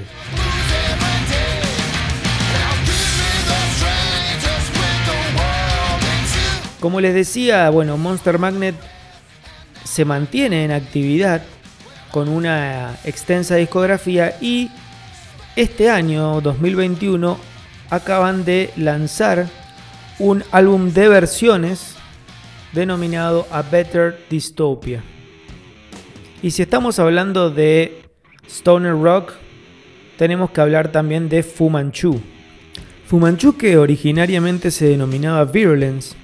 Como 6.78 7.00
les 7.00 7.14
decía, 7.14 7.70
bueno, 7.70 7.96
Monster 7.96 8.38
Magnet 8.38 8.74
se 9.84 10.04
mantiene 10.04 10.66
en 10.66 10.72
actividad 10.72 11.42
con 12.10 12.28
una 12.28 12.96
extensa 13.04 13.56
discografía 13.56 14.36
y 14.40 14.70
este 15.56 15.90
año 15.90 16.40
2021 16.40 17.38
acaban 17.90 18.44
de 18.44 18.70
lanzar 18.76 19.46
un 20.18 20.44
álbum 20.52 20.92
de 20.92 21.08
versiones 21.08 21.96
denominado 22.72 23.46
A 23.50 23.62
Better 23.62 24.18
Dystopia. 24.28 25.02
Y 26.42 26.50
si 26.50 26.62
estamos 26.62 26.98
hablando 26.98 27.50
de 27.50 28.02
Stoner 28.48 28.92
Rock, 28.92 29.32
tenemos 30.16 30.50
que 30.50 30.60
hablar 30.60 30.92
también 30.92 31.28
de 31.28 31.42
Fu 31.42 31.70
Manchu. 31.70 32.20
Fu 33.06 33.18
Manchu 33.18 33.56
que 33.56 33.76
originariamente 33.76 34.70
se 34.70 34.88
denominaba 34.88 35.44
Virulence 35.44 36.14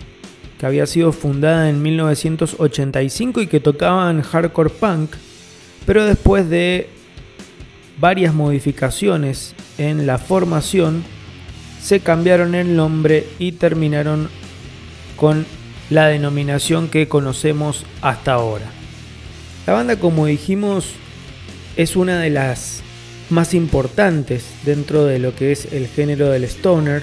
que 0.59 0.66
había 0.66 0.87
sido 0.87 1.12
fundada 1.12 1.68
en 1.68 1.83
1985 1.83 3.40
y 3.40 3.47
que 3.47 3.61
tocaban 3.61 4.23
hardcore 4.23 4.70
punk, 4.70 5.11
pero 5.87 6.05
después 6.07 6.49
de 6.49 6.88
varias 7.99 8.35
modificaciones 8.35 9.55
en 9.79 10.07
la 10.07 10.18
formación, 10.18 11.05
se 11.83 12.01
cambiaron 12.01 12.55
el 12.55 12.77
nombre 12.77 13.27
y 13.38 13.53
terminaron 13.53 14.31
con 15.16 15.47
la 15.90 16.07
denominación 16.07 16.88
que 16.88 17.09
conocemos 17.09 17.85
hasta 18.01 18.33
ahora. 18.33 18.66
La 19.66 19.75
banda, 19.75 19.97
como 19.97 20.27
dijimos, 20.27 20.92
es 21.77 21.97
una 21.97 22.20
de 22.20 22.31
las 22.31 22.83
más 23.31 23.55
importantes 23.55 24.44
dentro 24.64 25.05
de 25.05 25.18
lo 25.18 25.35
que 25.35 25.53
es 25.53 25.73
el 25.73 25.88
género 25.88 26.31
del 26.31 26.44
stoner. 26.44 27.03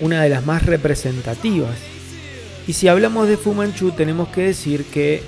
una 0.00 0.22
de 0.22 0.28
las 0.28 0.44
más 0.44 0.66
representativas. 0.66 1.93
Y 2.66 2.72
si 2.72 2.88
hablamos 2.88 3.28
de 3.28 3.36
Fu 3.36 3.54
Manchu 3.54 3.90
tenemos 3.90 4.28
que 4.28 4.42
decir 4.42 4.84
que 4.84 5.22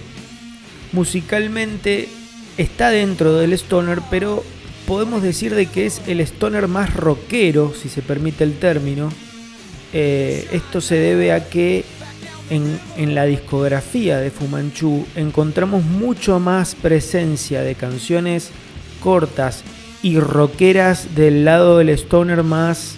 musicalmente 0.92 2.08
está 2.56 2.90
dentro 2.90 3.34
del 3.34 3.52
stoner, 3.52 4.00
pero 4.10 4.42
podemos 4.86 5.22
decir 5.22 5.54
de 5.54 5.66
que 5.66 5.86
es 5.86 6.00
el 6.06 6.20
stoner 6.20 6.68
más 6.68 6.94
rockero, 6.94 7.74
si 7.74 7.88
se 7.88 8.02
permite 8.02 8.44
el 8.44 8.58
término. 8.58 9.10
Eh, 9.92 10.48
esto 10.52 10.80
se 10.80 10.96
debe 10.96 11.32
a 11.32 11.48
que 11.48 11.84
en, 12.48 12.78
en, 12.96 13.14
la 13.14 13.24
discografía 13.24 14.18
de 14.18 14.30
Fu 14.30 14.46
Manchu 14.46 15.06
encontramos 15.16 15.84
mucho 15.84 16.38
más 16.38 16.74
presencia 16.74 17.62
de 17.62 17.74
canciones 17.74 18.50
cortas 19.00 19.62
y 20.02 20.18
rockeras 20.18 21.14
del 21.14 21.44
lado 21.44 21.78
del 21.78 21.90
stoner 21.90 22.42
más 22.42 22.94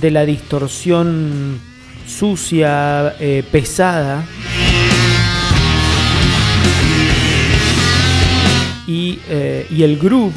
de 0.00 0.10
la 0.10 0.24
distorsión 0.24 1.60
sucia, 2.08 3.14
eh, 3.20 3.44
pesada. 3.50 4.24
Y, 8.86 9.18
eh, 9.28 9.66
y, 9.70 9.82
el 9.82 9.98
groove, 9.98 10.32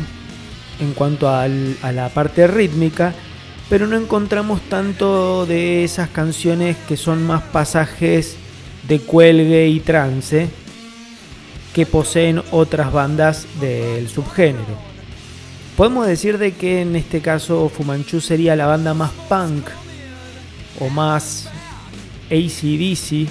en 0.81 0.93
cuanto 0.93 1.29
a 1.29 1.47
la 1.47 2.09
parte 2.09 2.47
rítmica, 2.47 3.13
pero 3.69 3.87
no 3.87 3.95
encontramos 3.95 4.59
tanto 4.67 5.45
de 5.45 5.85
esas 5.85 6.09
canciones 6.09 6.75
que 6.87 6.97
son 6.97 7.25
más 7.25 7.41
pasajes 7.43 8.35
de 8.87 8.99
cuelgue 8.99 9.69
y 9.69 9.79
trance 9.79 10.49
que 11.73 11.85
poseen 11.85 12.41
otras 12.51 12.91
bandas 12.91 13.47
del 13.61 14.09
subgénero. 14.09 14.91
Podemos 15.77 16.05
decir 16.05 16.37
de 16.37 16.53
que 16.53 16.81
en 16.81 16.95
este 16.95 17.21
caso 17.21 17.69
Fumanchu 17.69 18.19
sería 18.19 18.55
la 18.55 18.65
banda 18.65 18.93
más 18.93 19.11
punk 19.29 19.65
o 20.79 20.89
más 20.89 21.50
ACDC, 22.31 23.27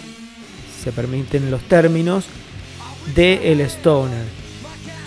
se 0.82 0.92
permiten 0.92 1.50
los 1.50 1.62
términos, 1.62 2.26
de 3.14 3.52
el 3.52 3.60
Stoner. 3.62 4.24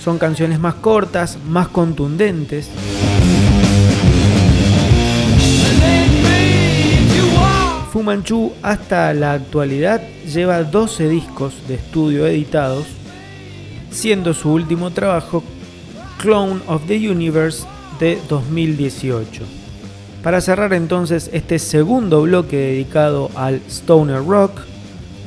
Son 0.03 0.17
canciones 0.17 0.59
más 0.59 0.75
cortas, 0.75 1.37
más 1.47 1.67
contundentes. 1.67 2.69
Fu 7.91 8.01
Manchu 8.01 8.51
hasta 8.63 9.13
la 9.13 9.33
actualidad 9.33 10.01
lleva 10.25 10.63
12 10.63 11.07
discos 11.09 11.53
de 11.67 11.75
estudio 11.75 12.25
editados, 12.25 12.87
siendo 13.91 14.33
su 14.33 14.51
último 14.51 14.89
trabajo 14.89 15.43
Clone 16.17 16.61
of 16.67 16.87
the 16.87 17.09
Universe 17.09 17.65
de 17.99 18.19
2018. 18.27 19.62
Para 20.23 20.39
cerrar 20.39 20.71
entonces 20.71 21.29
este 21.33 21.59
segundo 21.59 22.21
bloque 22.21 22.55
dedicado 22.55 23.29
al 23.35 23.59
Stoner 23.67 24.23
Rock, 24.25 24.61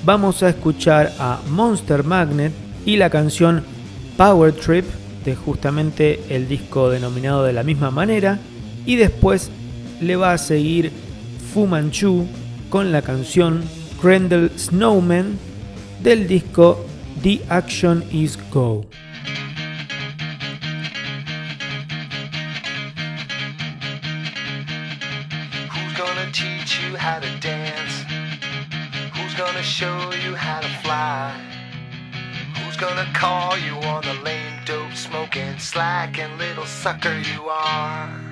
vamos 0.06 0.42
a 0.42 0.48
escuchar 0.48 1.12
a 1.18 1.38
Monster 1.50 2.02
Magnet 2.02 2.52
y 2.86 2.96
la 2.96 3.10
canción 3.10 3.62
Power 4.16 4.54
Trip 4.54 4.86
de 5.22 5.36
justamente 5.36 6.20
el 6.30 6.48
disco 6.48 6.88
denominado 6.88 7.44
de 7.44 7.52
la 7.52 7.62
misma 7.62 7.90
manera 7.90 8.38
y 8.86 8.96
después 8.96 9.50
le 10.00 10.16
va 10.16 10.32
a 10.32 10.38
seguir 10.38 10.90
Fu 11.52 11.66
Manchu 11.66 12.26
con 12.70 12.90
la 12.90 13.02
canción 13.02 13.64
Grendel 14.02 14.50
Snowman 14.56 15.38
del 16.02 16.26
disco 16.26 16.86
The 17.22 17.42
Action 17.50 18.02
Is 18.12 18.38
Go. 18.50 18.86
Show 29.76 30.10
you 30.24 30.34
how 30.34 30.58
to 30.58 30.68
fly? 30.82 31.38
Who's 32.56 32.78
gonna 32.78 33.06
call 33.12 33.58
you 33.58 33.74
on 33.74 34.04
the 34.04 34.14
lame 34.22 34.58
dope 34.64 34.94
smoking 34.94 35.58
slack 35.58 36.18
and 36.18 36.38
little 36.38 36.64
sucker 36.64 37.18
you 37.18 37.42
are? 37.50 38.25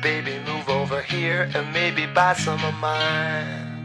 Baby, 0.00 0.38
move 0.46 0.68
over 0.68 1.02
here 1.02 1.50
and 1.54 1.72
maybe 1.72 2.06
buy 2.06 2.34
some 2.34 2.62
of 2.64 2.74
mine. 2.74 3.75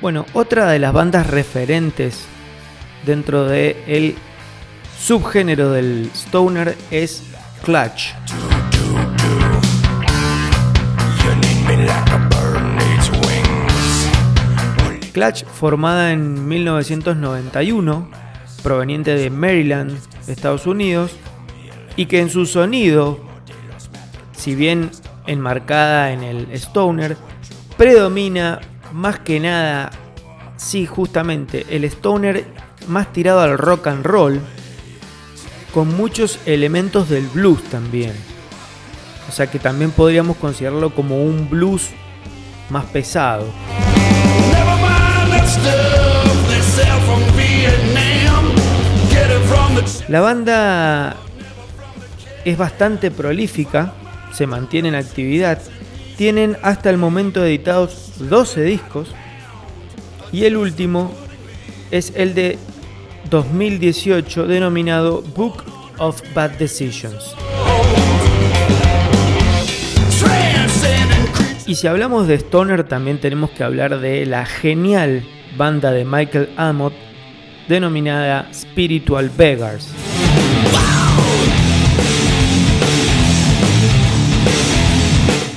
Bueno, 0.00 0.24
otra 0.34 0.66
de 0.66 0.78
las 0.78 0.92
bandas 0.92 1.26
referentes 1.26 2.26
dentro 3.04 3.44
del 3.44 3.76
el 3.88 4.14
subgénero 4.98 5.72
del 5.72 6.10
stoner 6.14 6.76
es 6.90 7.24
Clutch. 7.64 8.14
Clutch, 15.12 15.44
formada 15.46 16.12
en 16.12 16.46
1991, 16.46 18.08
proveniente 18.62 19.16
de 19.16 19.30
Maryland, 19.30 19.98
Estados 20.28 20.66
Unidos, 20.66 21.16
y 21.96 22.06
que 22.06 22.20
en 22.20 22.30
su 22.30 22.46
sonido, 22.46 23.25
si 24.36 24.54
bien 24.54 24.90
enmarcada 25.26 26.12
en 26.12 26.22
el 26.22 26.50
stoner, 26.52 27.16
predomina 27.76 28.60
más 28.92 29.18
que 29.20 29.40
nada, 29.40 29.90
sí, 30.56 30.86
justamente, 30.86 31.66
el 31.70 31.84
stoner 31.84 32.46
más 32.88 33.12
tirado 33.12 33.40
al 33.40 33.58
rock 33.58 33.88
and 33.88 34.04
roll, 34.04 34.40
con 35.74 35.94
muchos 35.96 36.38
elementos 36.46 37.08
del 37.08 37.26
blues 37.26 37.62
también. 37.64 38.12
O 39.28 39.32
sea 39.32 39.48
que 39.48 39.58
también 39.58 39.90
podríamos 39.90 40.36
considerarlo 40.36 40.94
como 40.94 41.22
un 41.22 41.50
blues 41.50 41.90
más 42.70 42.84
pesado. 42.86 43.44
La 50.08 50.20
banda 50.20 51.16
es 52.44 52.56
bastante 52.56 53.10
prolífica, 53.10 53.92
se 54.36 54.46
mantiene 54.46 54.88
en 54.88 54.94
actividad, 54.94 55.58
tienen 56.18 56.58
hasta 56.62 56.90
el 56.90 56.98
momento 56.98 57.42
editados 57.42 58.12
12 58.18 58.62
discos 58.64 59.08
y 60.30 60.44
el 60.44 60.58
último 60.58 61.10
es 61.90 62.12
el 62.14 62.34
de 62.34 62.58
2018 63.30 64.46
denominado 64.46 65.22
Book 65.34 65.64
of 65.98 66.20
Bad 66.34 66.50
Decisions. 66.58 67.34
Y 71.66 71.74
si 71.74 71.86
hablamos 71.86 72.28
de 72.28 72.34
Stoner 72.34 72.84
también 72.84 73.18
tenemos 73.18 73.50
que 73.50 73.64
hablar 73.64 74.00
de 74.00 74.26
la 74.26 74.44
genial 74.44 75.24
banda 75.56 75.92
de 75.92 76.04
Michael 76.04 76.50
Amott 76.56 76.92
denominada 77.68 78.48
Spiritual 78.52 79.30
Beggars. 79.30 80.15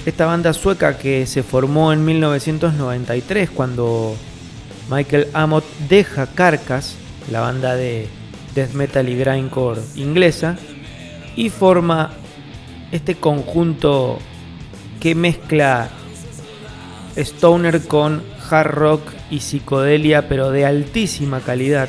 Esta 0.09 0.25
banda 0.25 0.53
sueca 0.53 0.97
que 0.97 1.27
se 1.27 1.43
formó 1.43 1.93
en 1.93 2.03
1993 2.03 3.51
cuando 3.51 4.15
Michael 4.89 5.27
Amott 5.33 5.63
deja 5.87 6.25
Carcass, 6.25 6.95
la 7.29 7.41
banda 7.41 7.75
de 7.75 8.07
death 8.55 8.73
metal 8.73 9.07
y 9.07 9.15
grindcore 9.15 9.79
inglesa, 9.95 10.57
y 11.35 11.51
forma 11.51 12.09
este 12.91 13.17
conjunto 13.17 14.17
que 14.99 15.13
mezcla 15.13 15.91
stoner 17.15 17.85
con 17.85 18.23
hard 18.49 18.71
rock 18.71 19.01
y 19.29 19.41
psicodelia, 19.41 20.27
pero 20.27 20.49
de 20.49 20.65
altísima 20.65 21.39
calidad. 21.41 21.87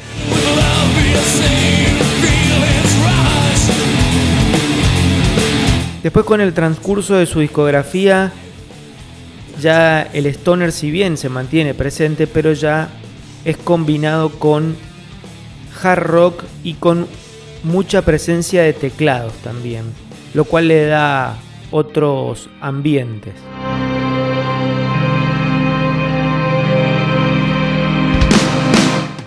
Después 6.03 6.25
con 6.25 6.41
el 6.41 6.55
transcurso 6.55 7.17
de 7.17 7.27
su 7.27 7.41
discografía, 7.41 8.33
ya 9.61 10.03
el 10.03 10.27
stoner 10.27 10.73
si 10.73 10.91
bien 10.91 11.19
se 11.19 11.29
mantiene 11.29 11.75
presente, 11.75 12.27
pero 12.27 12.53
ya 12.53 12.89
es 13.45 13.59
combinado 13.59 14.31
con 14.31 14.77
hard 15.83 16.03
rock 16.03 16.45
y 16.65 16.75
con 16.75 17.07
mucha 17.63 18.03
presencia 18.03 18.63
de 18.63 18.73
teclados 18.73 19.35
también, 19.45 19.85
lo 20.33 20.45
cual 20.45 20.69
le 20.69 20.87
da 20.87 21.37
otros 21.71 22.49
ambientes. 22.61 23.35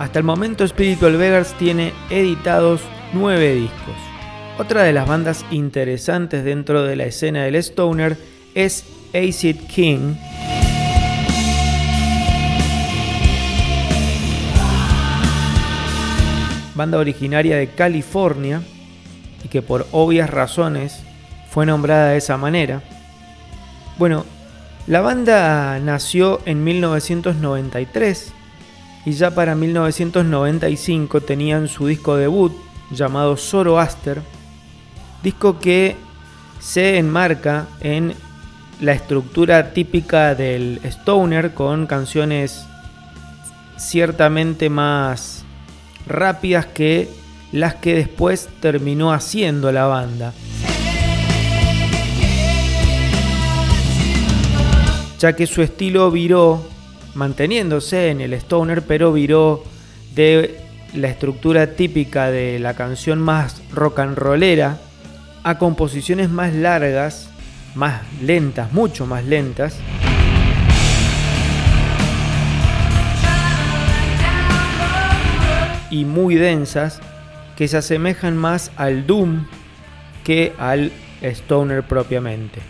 Hasta 0.00 0.18
el 0.18 0.24
momento 0.24 0.66
Spiritual 0.66 1.16
Beggars 1.16 1.54
tiene 1.54 1.92
editados 2.10 2.80
nueve 3.12 3.54
discos. 3.54 4.13
Otra 4.56 4.84
de 4.84 4.92
las 4.92 5.08
bandas 5.08 5.44
interesantes 5.50 6.44
dentro 6.44 6.84
de 6.84 6.94
la 6.94 7.06
escena 7.06 7.42
del 7.42 7.56
stoner 7.56 8.16
es 8.54 8.84
Acid 9.12 9.56
King. 9.66 10.14
Banda 16.76 16.98
originaria 16.98 17.56
de 17.56 17.66
California 17.66 18.62
y 19.42 19.48
que 19.48 19.60
por 19.60 19.88
obvias 19.90 20.30
razones 20.30 21.02
fue 21.50 21.66
nombrada 21.66 22.10
de 22.10 22.18
esa 22.18 22.36
manera. 22.36 22.80
Bueno, 23.98 24.24
la 24.86 25.00
banda 25.00 25.80
nació 25.80 26.40
en 26.46 26.62
1993 26.62 28.32
y 29.04 29.12
ya 29.14 29.34
para 29.34 29.56
1995 29.56 31.22
tenían 31.22 31.66
su 31.66 31.88
disco 31.88 32.14
debut 32.16 32.52
llamado 32.90 33.36
Zoroaster, 33.36 34.22
disco 35.24 35.58
que 35.58 35.96
se 36.60 36.98
enmarca 36.98 37.66
en 37.80 38.14
la 38.80 38.92
estructura 38.92 39.72
típica 39.72 40.34
del 40.34 40.80
stoner 40.84 41.54
con 41.54 41.86
canciones 41.86 42.66
ciertamente 43.78 44.68
más 44.68 45.44
rápidas 46.06 46.66
que 46.66 47.08
las 47.52 47.76
que 47.76 47.94
después 47.94 48.48
terminó 48.60 49.12
haciendo 49.12 49.72
la 49.72 49.86
banda. 49.86 50.34
Ya 55.18 55.34
que 55.34 55.46
su 55.46 55.62
estilo 55.62 56.10
viró, 56.10 56.62
manteniéndose 57.14 58.10
en 58.10 58.20
el 58.20 58.34
stoner, 58.34 58.82
pero 58.82 59.12
viró 59.12 59.64
de 60.14 60.60
la 60.92 61.08
estructura 61.08 61.68
típica 61.68 62.30
de 62.30 62.58
la 62.58 62.74
canción 62.74 63.20
más 63.20 63.62
rock 63.72 64.00
and 64.00 64.18
rollera 64.18 64.78
a 65.44 65.58
composiciones 65.58 66.30
más 66.30 66.54
largas, 66.54 67.28
más 67.74 68.00
lentas, 68.22 68.72
mucho 68.72 69.06
más 69.06 69.24
lentas. 69.24 69.76
Y 75.90 76.06
muy 76.06 76.34
densas 76.34 77.00
que 77.56 77.68
se 77.68 77.76
asemejan 77.76 78.36
más 78.36 78.72
al 78.76 79.06
doom 79.06 79.46
que 80.24 80.54
al 80.58 80.90
stoner 81.22 81.82
propiamente. 81.84 82.60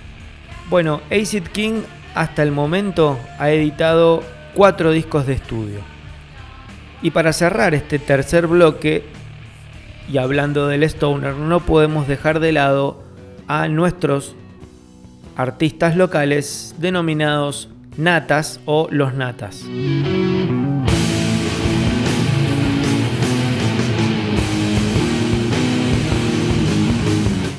Bueno, 0.68 1.00
Acid 1.10 1.44
King 1.44 1.82
hasta 2.14 2.42
el 2.42 2.50
momento 2.50 3.18
ha 3.38 3.50
editado 3.50 4.22
cuatro 4.54 4.90
discos 4.90 5.26
de 5.26 5.34
estudio. 5.34 5.80
Y 7.02 7.12
para 7.12 7.32
cerrar 7.32 7.74
este 7.74 7.98
tercer 7.98 8.46
bloque, 8.46 9.04
y 10.10 10.18
hablando 10.18 10.68
del 10.68 10.82
stoner, 10.82 11.34
no 11.34 11.60
podemos 11.60 12.06
dejar 12.06 12.40
de 12.40 12.52
lado 12.52 13.02
a 13.46 13.68
nuestros 13.68 14.34
artistas 15.36 15.96
locales 15.96 16.74
denominados 16.78 17.68
natas 17.96 18.60
o 18.66 18.88
los 18.90 19.14
natas. 19.14 19.64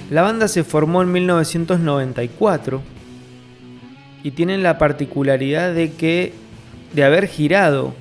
La 0.09 0.21
banda 0.21 0.47
se 0.47 0.63
formó 0.63 1.01
en 1.01 1.11
1994 1.11 2.81
y 4.23 4.31
tienen 4.31 4.63
la 4.63 4.77
particularidad 4.77 5.73
de 5.73 5.91
que 5.91 6.33
de 6.93 7.03
haber 7.03 7.27
girado 7.27 7.93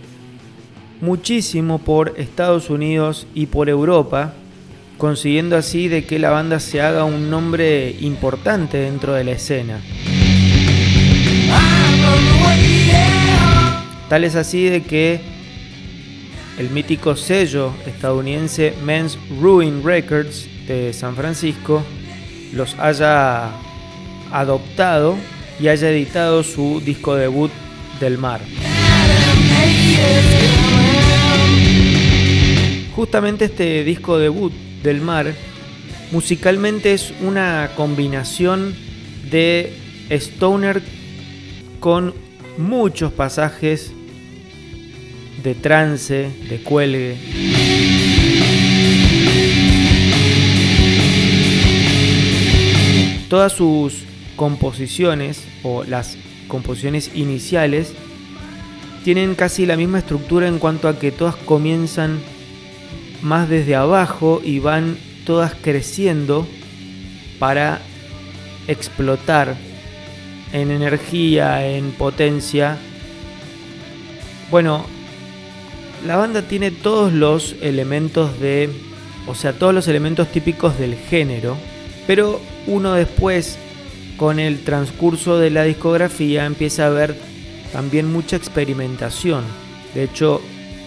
muchísimo 1.04 1.78
por 1.78 2.14
Estados 2.16 2.70
Unidos 2.70 3.26
y 3.34 3.46
por 3.46 3.68
Europa, 3.68 4.32
consiguiendo 4.96 5.56
así 5.56 5.88
de 5.88 6.04
que 6.04 6.18
la 6.18 6.30
banda 6.30 6.58
se 6.60 6.80
haga 6.80 7.04
un 7.04 7.28
nombre 7.28 7.94
importante 8.00 8.78
dentro 8.78 9.12
de 9.12 9.24
la 9.24 9.32
escena. 9.32 9.80
Tal 14.08 14.24
es 14.24 14.34
así 14.34 14.64
de 14.64 14.82
que 14.82 15.20
el 16.58 16.70
mítico 16.70 17.16
sello 17.16 17.72
estadounidense 17.86 18.74
Men's 18.82 19.18
Ruin 19.40 19.82
Records 19.84 20.48
de 20.66 20.92
San 20.92 21.16
Francisco 21.16 21.82
los 22.54 22.78
haya 22.78 23.50
adoptado 24.32 25.16
y 25.60 25.68
haya 25.68 25.90
editado 25.90 26.42
su 26.42 26.80
disco 26.80 27.14
debut 27.14 27.50
del 28.00 28.16
mar. 28.16 28.40
Justamente 32.94 33.46
este 33.46 33.82
disco 33.82 34.18
debut 34.18 34.52
del 34.84 35.00
mar 35.00 35.34
musicalmente 36.12 36.92
es 36.92 37.12
una 37.22 37.70
combinación 37.74 38.72
de 39.30 39.72
Stoner 40.10 40.80
con 41.80 42.14
muchos 42.56 43.12
pasajes 43.12 43.92
de 45.42 45.54
trance, 45.56 46.30
de 46.48 46.58
cuelgue. 46.62 47.16
Todas 53.28 53.52
sus 53.52 54.04
composiciones 54.36 55.42
o 55.64 55.82
las 55.82 56.16
composiciones 56.46 57.10
iniciales 57.16 57.92
tienen 59.02 59.34
casi 59.34 59.66
la 59.66 59.76
misma 59.76 59.98
estructura 59.98 60.46
en 60.46 60.60
cuanto 60.60 60.86
a 60.86 60.98
que 60.98 61.10
todas 61.10 61.34
comienzan 61.34 62.20
más 63.24 63.48
desde 63.48 63.74
abajo 63.74 64.40
y 64.44 64.58
van 64.58 64.98
todas 65.24 65.54
creciendo 65.54 66.46
para 67.38 67.80
explotar 68.68 69.56
en 70.52 70.70
energía, 70.70 71.66
en 71.66 71.90
potencia. 71.92 72.76
Bueno, 74.50 74.84
la 76.06 76.16
banda 76.16 76.42
tiene 76.42 76.70
todos 76.70 77.12
los 77.12 77.56
elementos 77.62 78.38
de, 78.38 78.68
o 79.26 79.34
sea, 79.34 79.54
todos 79.54 79.74
los 79.74 79.88
elementos 79.88 80.28
típicos 80.28 80.78
del 80.78 80.94
género, 80.94 81.56
pero 82.06 82.40
uno 82.66 82.92
después, 82.92 83.58
con 84.18 84.38
el 84.38 84.62
transcurso 84.64 85.38
de 85.38 85.50
la 85.50 85.64
discografía, 85.64 86.44
empieza 86.44 86.86
a 86.86 86.90
ver 86.90 87.16
también 87.72 88.12
mucha 88.12 88.36
experimentación. 88.36 89.44
De 89.94 90.04
hecho, 90.04 90.42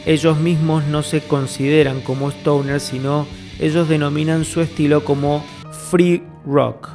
ellos 0.07 0.39
mismos 0.39 0.85
no 0.85 1.03
se 1.03 1.19
consideran 1.19 1.99
como 1.99 2.31
stoners, 2.31 2.81
sino 2.83 3.27
ellos 3.59 3.89
denominan 3.89 4.45
su 4.45 4.61
estilo 4.61 5.03
como 5.03 5.43
free 5.91 6.23
rock. 6.45 6.89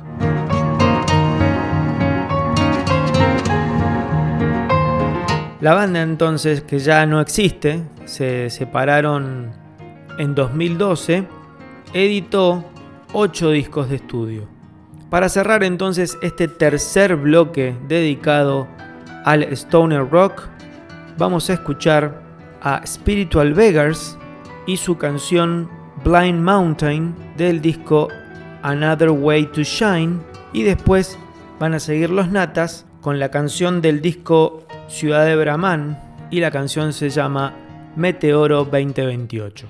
La 5.60 5.74
banda 5.74 6.00
entonces, 6.00 6.62
que 6.62 6.78
ya 6.78 7.04
no 7.04 7.20
existe, 7.20 7.82
se 8.06 8.48
separaron 8.48 9.52
en 10.18 10.34
2012, 10.34 11.24
editó 11.92 12.64
8 13.12 13.50
discos 13.50 13.90
de 13.90 13.96
estudio. 13.96 14.48
Para 15.10 15.28
cerrar 15.28 15.64
entonces 15.64 16.16
este 16.22 16.48
tercer 16.48 17.16
bloque 17.16 17.76
dedicado 17.88 18.68
al 19.26 19.42
stoner 19.52 20.08
rock, 20.08 20.48
vamos 21.18 21.50
a 21.50 21.52
escuchar 21.52 22.21
a 22.62 22.86
Spiritual 22.86 23.54
Beggars 23.54 24.18
y 24.66 24.76
su 24.76 24.96
canción 24.96 25.68
Blind 26.04 26.40
Mountain 26.40 27.14
del 27.36 27.60
disco 27.60 28.08
Another 28.62 29.10
Way 29.10 29.46
to 29.46 29.62
Shine 29.62 30.20
y 30.52 30.62
después 30.62 31.18
van 31.58 31.74
a 31.74 31.80
seguir 31.80 32.10
los 32.10 32.28
natas 32.28 32.86
con 33.00 33.18
la 33.18 33.30
canción 33.30 33.82
del 33.82 34.00
disco 34.00 34.64
Ciudad 34.88 35.26
de 35.26 35.36
Brahman 35.36 35.98
y 36.30 36.40
la 36.40 36.50
canción 36.50 36.92
se 36.92 37.10
llama 37.10 37.54
Meteoro 37.96 38.64
2028. 38.64 39.66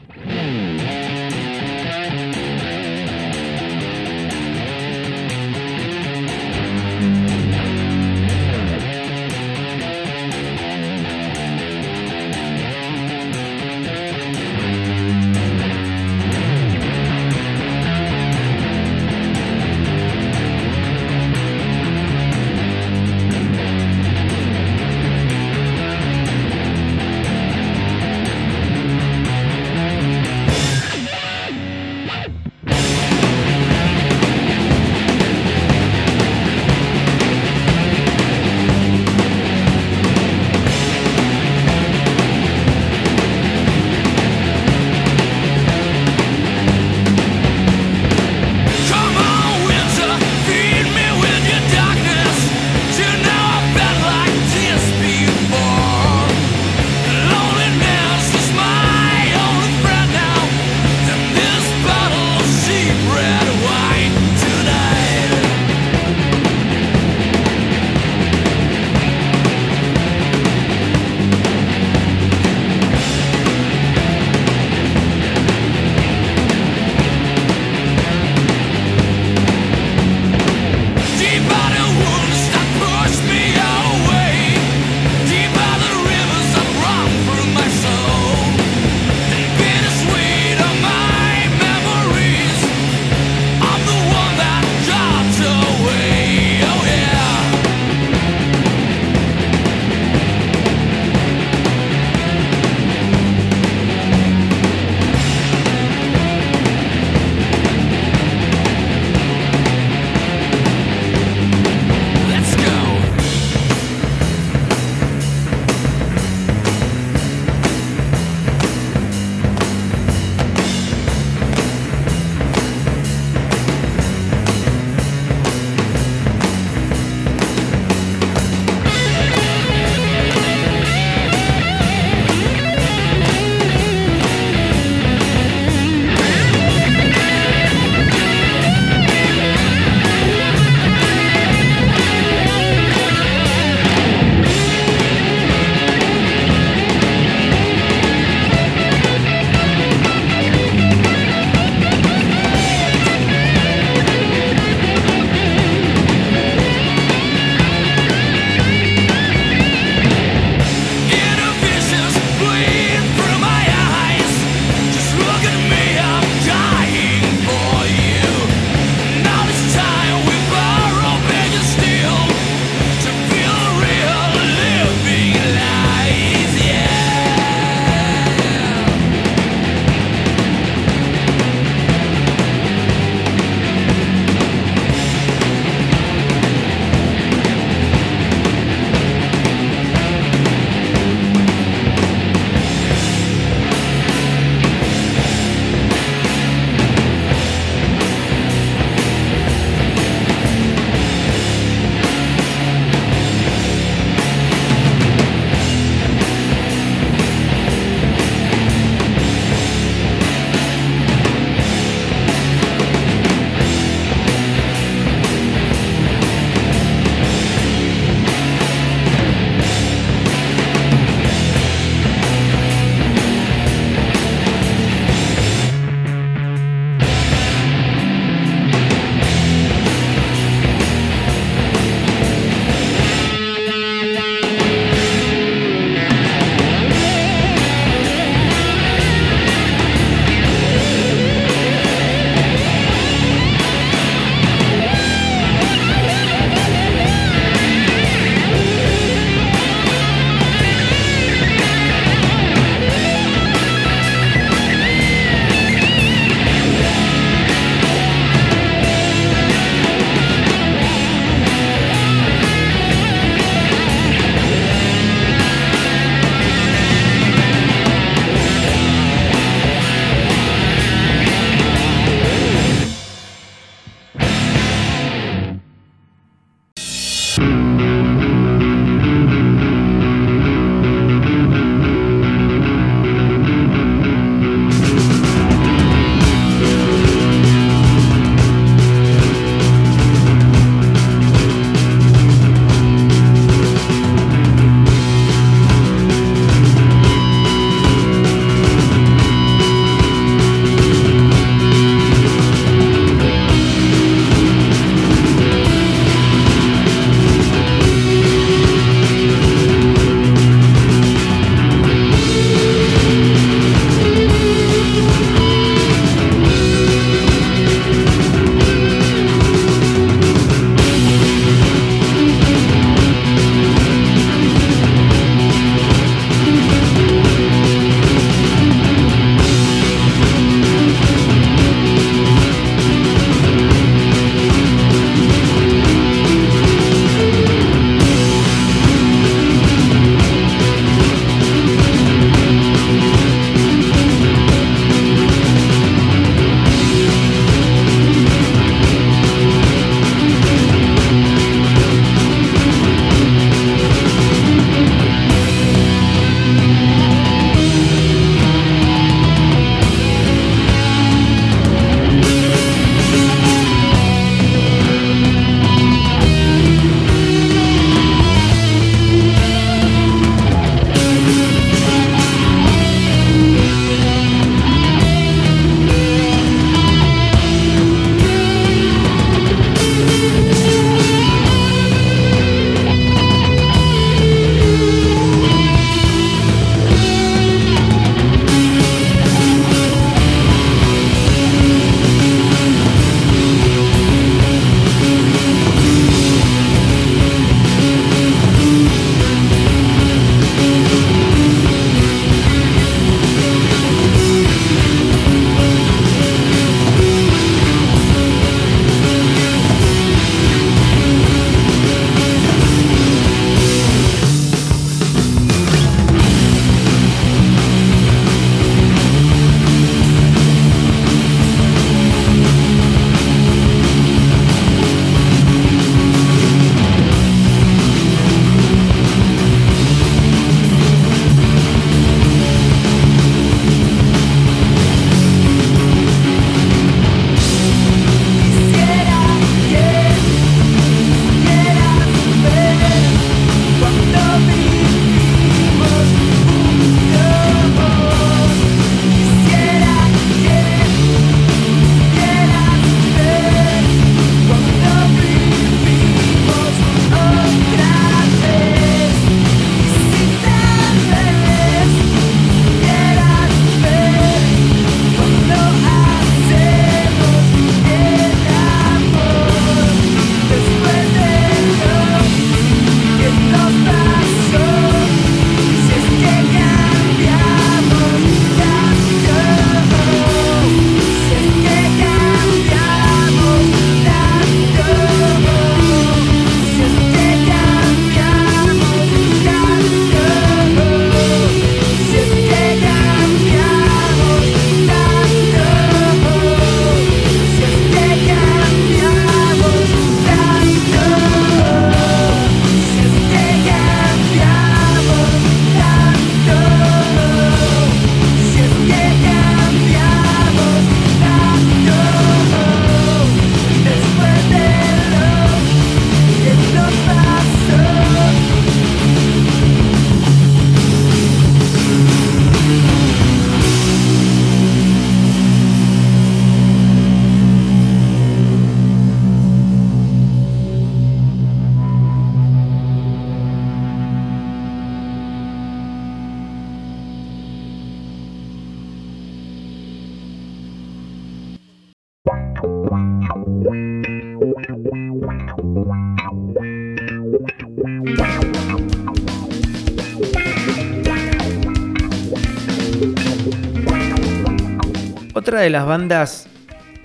De 555.63 555.71
las 555.71 555.87
bandas 555.87 556.49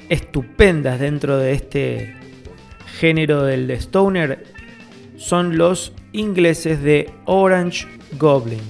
estupendas 0.09 0.99
dentro 0.99 1.37
de 1.37 1.53
este 1.53 2.15
género 2.99 3.43
del 3.43 3.69
stoner 3.71 4.45
son 5.17 5.57
los 5.57 5.93
ingleses 6.11 6.81
de 6.81 7.11
Orange 7.25 7.87
Goblin. 8.13 8.61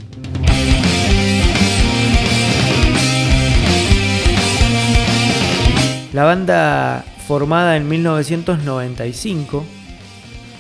La 6.12 6.24
banda 6.24 7.06
formada 7.28 7.78
en 7.78 7.88
1995, 7.88 9.66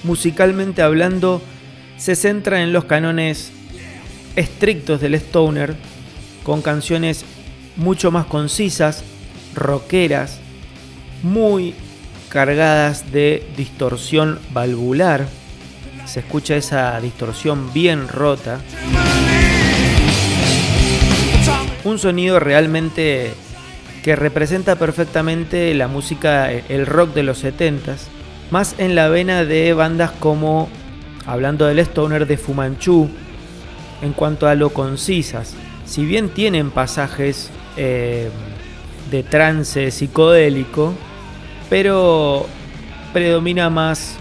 musicalmente 0.03 0.81
hablando, 0.81 1.41
se 1.97 2.15
centra 2.15 2.63
en 2.63 2.71
los 2.71 2.85
cánones 2.85 3.51
estrictos 4.37 5.01
del 5.01 5.15
stoner, 5.15 5.75
con 6.43 6.61
canciones 6.61 7.25
mucho 7.75 8.11
más 8.11 8.25
concisas, 8.25 9.03
rockeras, 9.57 10.39
muy 11.23 11.73
cargadas 12.29 13.11
de 13.11 13.45
distorsión 13.57 14.39
valvular. 14.51 15.27
Se 16.05 16.21
escucha 16.21 16.55
esa 16.55 16.99
distorsión 17.01 17.73
bien 17.73 18.07
rota. 18.07 18.59
Un 21.83 21.99
sonido 21.99 22.39
realmente 22.39 23.33
que 24.03 24.15
representa 24.15 24.77
perfectamente 24.77 25.73
la 25.73 25.87
música, 25.87 26.51
el 26.51 26.85
rock 26.85 27.13
de 27.13 27.23
los 27.23 27.43
70s, 27.43 28.07
más 28.51 28.75
en 28.77 28.95
la 28.95 29.09
vena 29.09 29.43
de 29.43 29.73
bandas 29.73 30.11
como, 30.11 30.69
hablando 31.25 31.65
del 31.65 31.79
stoner 31.79 32.25
de 32.25 32.37
Fumanchu, 32.37 33.09
en 34.01 34.13
cuanto 34.13 34.47
a 34.47 34.55
lo 34.55 34.69
concisas. 34.69 35.55
Si 35.85 36.05
bien 36.05 36.29
tienen 36.29 36.71
pasajes 36.71 37.49
eh, 37.75 38.29
de 39.09 39.23
trance 39.23 39.91
psicodélico, 39.91 40.93
pero 41.69 42.47
predomina 43.13 43.69
más 43.69 44.15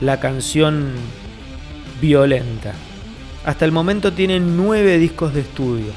la 0.00 0.20
canción 0.20 0.94
violenta. 2.00 2.72
Hasta 3.44 3.64
el 3.64 3.72
momento 3.72 4.12
tienen 4.12 4.56
nueve 4.56 4.98
discos 4.98 5.34
de 5.34 5.40
estudio. 5.40 5.92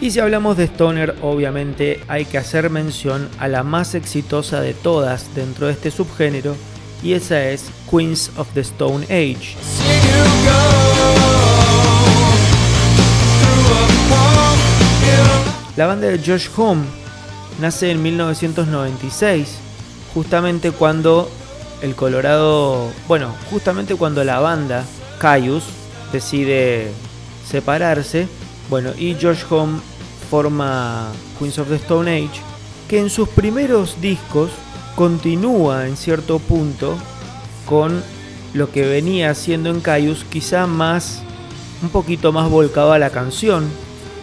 Y 0.00 0.10
si 0.10 0.18
hablamos 0.18 0.56
de 0.56 0.64
Stoner, 0.64 1.14
obviamente 1.22 2.00
hay 2.08 2.24
que 2.24 2.36
hacer 2.36 2.70
mención 2.70 3.28
a 3.38 3.46
la 3.46 3.62
más 3.62 3.94
exitosa 3.94 4.60
de 4.60 4.74
todas 4.74 5.32
dentro 5.36 5.68
de 5.68 5.74
este 5.74 5.92
subgénero, 5.92 6.56
y 7.04 7.12
esa 7.12 7.48
es 7.48 7.70
Queens 7.88 8.32
of 8.36 8.48
the 8.52 8.62
Stone 8.62 9.04
Age. 9.04 9.54
La 15.74 15.86
banda 15.86 16.08
de 16.08 16.18
Josh 16.18 16.48
Home 16.58 16.82
nace 17.58 17.90
en 17.90 18.02
1996, 18.02 19.56
justamente 20.12 20.70
cuando 20.70 21.30
el 21.80 21.94
Colorado, 21.94 22.90
bueno, 23.08 23.34
justamente 23.50 23.94
cuando 23.94 24.22
la 24.22 24.38
banda 24.38 24.84
Caius 25.18 25.64
decide 26.12 26.92
separarse, 27.48 28.28
bueno, 28.68 28.90
y 28.98 29.16
Josh 29.18 29.44
Home 29.48 29.80
forma 30.30 31.10
Queens 31.38 31.58
of 31.58 31.68
the 31.68 31.76
Stone 31.76 32.10
Age, 32.10 32.42
que 32.86 32.98
en 32.98 33.08
sus 33.08 33.30
primeros 33.30 33.98
discos 33.98 34.50
continúa 34.94 35.86
en 35.86 35.96
cierto 35.96 36.38
punto 36.38 36.98
con 37.64 38.02
lo 38.52 38.70
que 38.70 38.82
venía 38.82 39.30
haciendo 39.30 39.70
en 39.70 39.80
Caius, 39.80 40.24
quizá 40.24 40.66
más, 40.66 41.22
un 41.82 41.88
poquito 41.88 42.30
más 42.30 42.50
volcado 42.50 42.92
a 42.92 42.98
la 42.98 43.08
canción, 43.08 43.64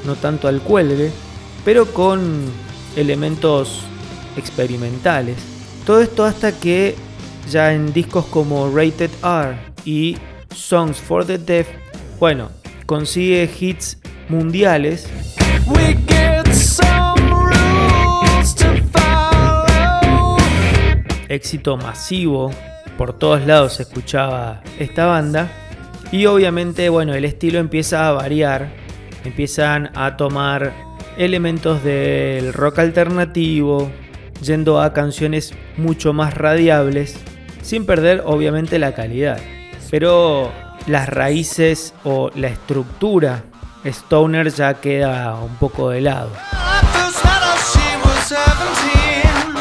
no 0.06 0.16
tanto 0.16 0.48
al 0.48 0.62
cuelgue, 0.62 1.12
pero 1.66 1.86
con 1.86 2.46
elementos 2.96 3.82
experimentales. 4.38 5.38
Todo 5.86 6.02
esto 6.02 6.26
hasta 6.26 6.52
que 6.52 6.96
ya 7.50 7.74
en 7.74 7.92
discos 7.94 8.26
como 8.26 8.70
Rated 8.70 9.10
R 9.24 9.58
y 9.86 10.18
Songs 10.54 10.98
for 10.98 11.26
the 11.26 11.38
Deaf, 11.38 11.68
bueno, 12.20 12.50
consigue 12.86 13.50
hits 13.60 13.98
mundiales 14.30 15.08
We 15.68 15.96
get 16.08 16.52
some 16.54 17.30
rules 17.30 18.56
to 18.56 18.66
follow. 18.92 20.38
éxito 21.28 21.78
masivo, 21.78 22.52
por 22.98 23.14
todos 23.14 23.46
lados 23.46 23.74
se 23.74 23.84
escuchaba 23.84 24.62
esta 24.80 25.06
banda 25.06 25.52
y 26.12 26.26
obviamente 26.26 26.90
bueno, 26.90 27.14
el 27.14 27.26
estilo 27.26 27.60
empieza 27.60 28.08
a 28.08 28.12
variar, 28.14 28.70
empiezan 29.24 29.92
a 29.96 30.18
tomar 30.18 30.89
elementos 31.20 31.84
del 31.84 32.54
rock 32.54 32.80
alternativo, 32.80 33.92
yendo 34.42 34.82
a 34.82 34.94
canciones 34.94 35.54
mucho 35.76 36.14
más 36.14 36.34
radiables, 36.34 37.18
sin 37.62 37.86
perder 37.86 38.24
obviamente 38.26 38.80
la 38.80 38.94
calidad. 38.94 39.38
Pero 39.92 40.50
las 40.88 41.10
raíces 41.10 41.94
o 42.06 42.32
la 42.36 42.48
estructura 42.48 43.44
stoner 43.84 44.50
ya 44.50 44.76
queda 44.76 45.36
un 45.36 45.56
poco 45.58 45.90
de 45.90 46.02
lado. 46.02 46.32
I 46.54 46.86
first 46.94 47.24
met 47.26 47.34
her, 47.34 47.58
she 47.74 47.98
was 48.06 48.28
17. 48.30 49.60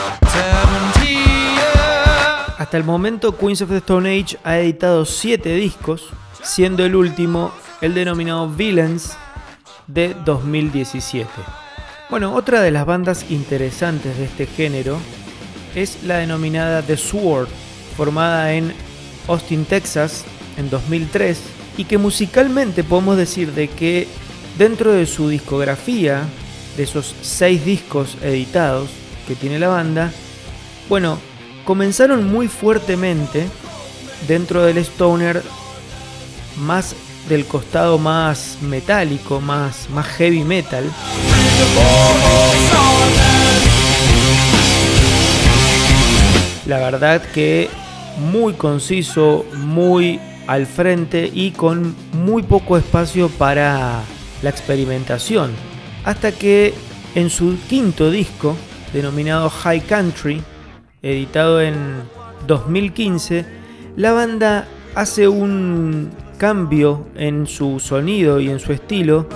17 1.03 1.55
years. 1.55 2.55
Hasta 2.57 2.77
el 2.77 2.85
momento 2.85 3.37
Queens 3.37 3.63
of 3.63 3.71
the 3.71 3.79
Stone 3.79 4.09
Age 4.09 4.39
ha 4.45 4.59
editado 4.59 5.05
7 5.05 5.57
discos, 5.57 6.09
siendo 6.41 6.85
el 6.85 6.95
último 6.95 7.51
el 7.81 7.95
denominado 7.95 8.49
Villains 8.49 9.17
de 9.89 10.15
2017. 10.25 11.29
Bueno, 12.11 12.35
otra 12.35 12.63
de 12.63 12.71
las 12.71 12.87
bandas 12.87 13.31
interesantes 13.31 14.17
de 14.17 14.25
este 14.27 14.47
género 14.47 14.99
es 15.75 16.05
la 16.05 16.19
denominada 16.19 16.83
The 16.83 16.97
Sword, 16.97 17.49
formada 17.97 18.53
en 18.55 18.73
Austin, 19.27 19.65
Texas 19.65 20.25
en 20.57 20.71
2003 20.71 21.39
y 21.77 21.85
que 21.85 21.99
musicalmente 21.99 22.85
podemos 22.85 23.17
decir 23.17 23.53
de 23.53 23.69
que 23.69 24.07
dentro 24.57 24.93
de 24.93 25.07
su 25.07 25.29
discografía, 25.29 26.23
de 26.77 26.83
esos 26.85 27.15
6 27.23 27.65
discos 27.65 28.17
editados 28.23 28.89
que 29.27 29.35
tiene 29.35 29.59
la 29.59 29.69
banda, 29.69 30.13
bueno, 30.89 31.19
comenzaron 31.65 32.31
muy 32.31 32.49
fuertemente 32.49 33.47
dentro 34.27 34.63
del 34.65 34.79
stoner 34.79 35.43
más 36.57 36.95
del 37.29 37.45
costado 37.45 37.99
más 37.99 38.59
metálico, 38.63 39.41
más, 39.41 39.89
más 39.91 40.07
heavy 40.07 40.45
metal. 40.45 40.85
La 46.67 46.79
verdad 46.79 47.23
que 47.23 47.69
muy 48.19 48.55
conciso, 48.55 49.45
muy 49.55 50.21
al 50.47 50.67
frente 50.67 51.31
y 51.33 51.51
con 51.51 51.95
muy 52.13 52.43
poco 52.43 52.77
espacio 52.77 53.29
para 53.29 54.03
la 54.43 54.51
experimentación. 54.51 55.51
Hasta 56.05 56.33
que 56.33 56.75
en 57.15 57.31
su 57.31 57.59
quinto 57.69 58.11
disco, 58.11 58.57
denominado 58.93 59.51
High 59.51 59.83
Country, 59.83 60.43
editado 61.03 61.61
en 61.61 62.03
2015, 62.47 63.45
la 63.97 64.13
banda 64.13 64.67
hace 64.95 65.29
un 65.29 66.11
cambio 66.39 67.05
en 67.17 67.47
su 67.47 67.81
sonido 67.81 68.41
y 68.41 68.49
en 68.49 68.61
su 68.61 68.73
estilo 68.73 69.27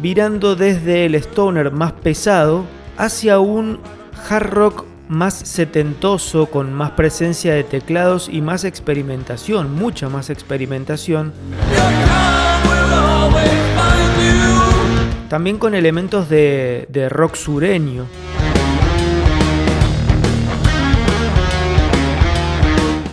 virando 0.00 0.56
desde 0.56 1.06
el 1.06 1.14
stoner 1.14 1.70
más 1.70 1.92
pesado 1.92 2.64
hacia 2.96 3.38
un 3.38 3.78
hard 4.28 4.50
rock 4.50 4.84
más 5.08 5.34
setentoso, 5.34 6.46
con 6.46 6.72
más 6.72 6.92
presencia 6.92 7.52
de 7.52 7.64
teclados 7.64 8.28
y 8.28 8.40
más 8.40 8.64
experimentación, 8.64 9.74
mucha 9.74 10.08
más 10.08 10.30
experimentación. 10.30 11.32
También 15.28 15.58
con 15.58 15.74
elementos 15.74 16.28
de, 16.28 16.86
de 16.88 17.08
rock 17.08 17.34
sureño. 17.34 18.06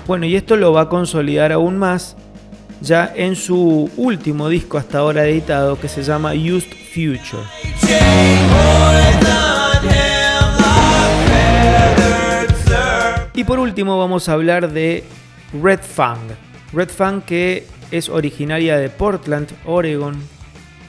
Bueno, 0.08 0.26
y 0.26 0.38
esto 0.38 0.56
lo 0.56 0.72
va 0.72 0.84
a 0.84 0.90
consolidar 0.90 1.52
aún 1.52 1.78
más 1.78 2.16
ya 2.80 3.12
en 3.14 3.36
su 3.36 3.90
último 3.98 4.48
disco 4.48 4.78
hasta 4.78 5.00
ahora 5.00 5.28
editado 5.28 5.78
que 5.78 5.90
se 5.90 6.02
llama 6.02 6.32
Used 6.32 6.72
Future. 6.94 7.44
Y 13.34 13.44
por 13.44 13.60
último 13.60 14.00
vamos 14.00 14.30
a 14.30 14.34
hablar 14.34 14.72
de 14.72 15.04
Red 15.62 15.82
Fang. 15.82 16.30
Red 16.72 16.90
Fang 16.90 17.22
que 17.22 17.68
es 17.92 18.08
originaria 18.08 18.78
de 18.78 18.90
Portland, 18.90 19.50
Oregon, 19.66 20.16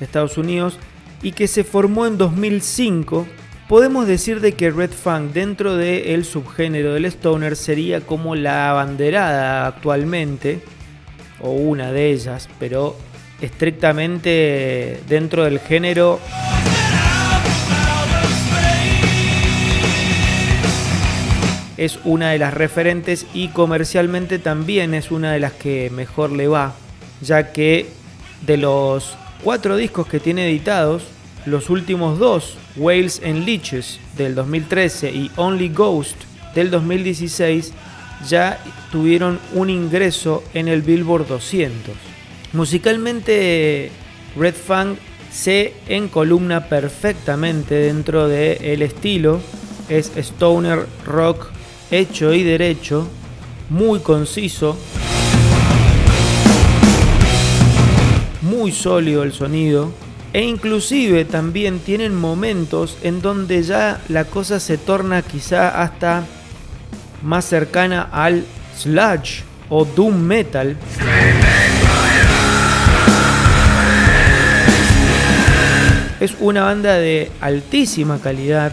Estados 0.00 0.38
Unidos, 0.38 0.78
y 1.22 1.32
que 1.32 1.48
se 1.48 1.64
formó 1.64 2.06
en 2.06 2.18
2005, 2.18 3.26
podemos 3.68 4.06
decir 4.06 4.40
de 4.40 4.52
que 4.52 4.70
Red 4.70 4.92
Funk 4.92 5.32
dentro 5.32 5.76
del 5.76 6.24
subgénero 6.24 6.94
del 6.94 7.04
stoner 7.04 7.54
sería 7.54 8.00
como 8.00 8.34
la 8.34 8.70
abanderada 8.70 9.66
actualmente, 9.66 10.60
o 11.40 11.50
una 11.50 11.92
de 11.92 12.10
ellas, 12.10 12.48
pero 12.58 12.96
estrictamente 13.40 15.00
dentro 15.06 15.44
del 15.44 15.60
género 15.60 16.18
es 21.76 22.00
una 22.04 22.30
de 22.30 22.38
las 22.38 22.54
referentes 22.54 23.26
y 23.34 23.48
comercialmente 23.48 24.40
también 24.40 24.94
es 24.94 25.12
una 25.12 25.32
de 25.32 25.40
las 25.40 25.52
que 25.52 25.90
mejor 25.90 26.32
le 26.32 26.48
va, 26.48 26.74
ya 27.20 27.52
que 27.52 27.86
de 28.44 28.56
los 28.56 29.16
cuatro 29.44 29.76
discos 29.76 30.08
que 30.08 30.18
tiene 30.18 30.48
editados, 30.48 31.04
los 31.50 31.70
últimos 31.70 32.18
dos, 32.18 32.56
Whales 32.76 33.20
and 33.24 33.44
Leeches 33.44 33.98
del 34.16 34.34
2013 34.34 35.10
y 35.10 35.30
Only 35.36 35.68
Ghost 35.68 36.16
del 36.54 36.70
2016, 36.70 37.72
ya 38.28 38.58
tuvieron 38.90 39.38
un 39.54 39.70
ingreso 39.70 40.42
en 40.54 40.68
el 40.68 40.82
Billboard 40.82 41.26
200. 41.28 41.94
Musicalmente, 42.52 43.90
Red 44.36 44.54
Funk 44.54 44.98
se 45.30 45.74
encolumna 45.88 46.68
perfectamente 46.68 47.74
dentro 47.74 48.28
del 48.28 48.82
estilo. 48.82 49.40
Es 49.88 50.12
stoner 50.16 50.86
rock 51.06 51.48
hecho 51.90 52.32
y 52.32 52.42
derecho, 52.42 53.08
muy 53.70 54.00
conciso, 54.00 54.76
muy 58.42 58.72
sólido 58.72 59.22
el 59.22 59.32
sonido 59.32 59.92
e 60.32 60.42
inclusive 60.42 61.24
también 61.24 61.78
tienen 61.78 62.14
momentos 62.14 62.98
en 63.02 63.22
donde 63.22 63.62
ya 63.62 64.00
la 64.08 64.24
cosa 64.24 64.60
se 64.60 64.76
torna 64.76 65.22
quizá 65.22 65.82
hasta 65.82 66.24
más 67.22 67.44
cercana 67.44 68.08
al 68.12 68.44
sludge 68.76 69.42
o 69.68 69.84
doom 69.84 70.16
metal. 70.16 70.76
Es 76.20 76.34
una 76.40 76.64
banda 76.64 76.94
de 76.94 77.30
altísima 77.40 78.18
calidad. 78.20 78.72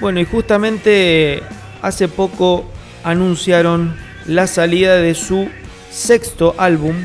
Bueno, 0.00 0.20
y 0.20 0.24
justamente 0.24 1.42
hace 1.80 2.06
poco 2.08 2.70
anunciaron 3.02 3.96
la 4.26 4.46
salida 4.46 4.96
de 4.96 5.14
su 5.14 5.48
sexto 5.90 6.54
álbum 6.58 6.96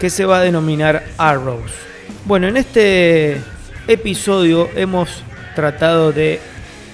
que 0.00 0.10
se 0.10 0.24
va 0.24 0.38
a 0.38 0.42
denominar 0.42 1.04
Arrows. 1.18 1.91
Bueno, 2.24 2.46
en 2.46 2.56
este 2.56 3.40
episodio 3.88 4.68
hemos 4.76 5.24
tratado 5.56 6.12
de 6.12 6.38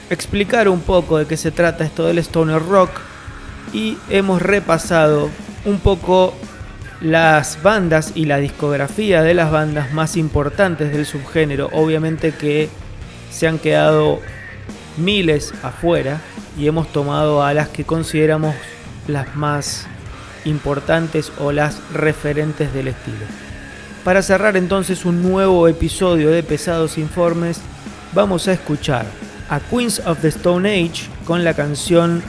explicar 0.09 0.71
un 0.71 0.81
poco 0.81 1.19
de 1.19 1.27
qué 1.27 1.37
se 1.37 1.51
trata 1.51 1.85
esto 1.85 2.07
del 2.07 2.17
stoner 2.19 2.63
rock 2.63 2.91
y 3.75 3.99
hemos 4.09 4.41
repasado 4.41 5.29
un 5.67 5.81
poco 5.81 6.33
las 7.03 7.63
bandas 7.63 8.13
y 8.15 8.25
la 8.25 8.39
discografía 8.39 9.23
de 9.23 9.35
las 9.35 9.51
bandas 9.51 9.93
más 9.93 10.17
importantes 10.17 10.93
del 10.95 11.05
subgénero. 11.05 11.69
Obviamente 11.73 12.33
que 12.33 12.71
se 13.31 13.47
han 13.47 13.59
quedado 13.59 14.21
miles 14.97 15.53
afuera 15.63 16.23
y 16.59 16.69
hemos 16.69 16.91
tomado 16.91 17.45
a 17.45 17.53
las 17.53 17.69
que 17.69 17.85
consideramos 17.85 18.55
las 19.07 19.37
más 19.37 19.87
importantes 20.47 21.31
o 21.39 21.53
las 21.53 21.83
referentes 21.93 22.73
del 22.73 22.89
estilo. 22.89 23.48
Para 24.09 24.23
cerrar 24.23 24.57
entonces 24.57 25.05
un 25.05 25.23
nuevo 25.23 25.69
episodio 25.69 26.31
de 26.31 26.43
Pesados 26.43 26.97
Informes, 26.97 27.61
vamos 28.15 28.49
a 28.49 28.55
escuchar 28.55 29.05
a 29.51 29.61
Queens 29.61 30.01
of 30.07 30.23
the 30.23 30.29
Stone 30.29 30.67
Age 30.67 31.11
con 31.27 31.45
la 31.45 31.53
canción 31.53 32.23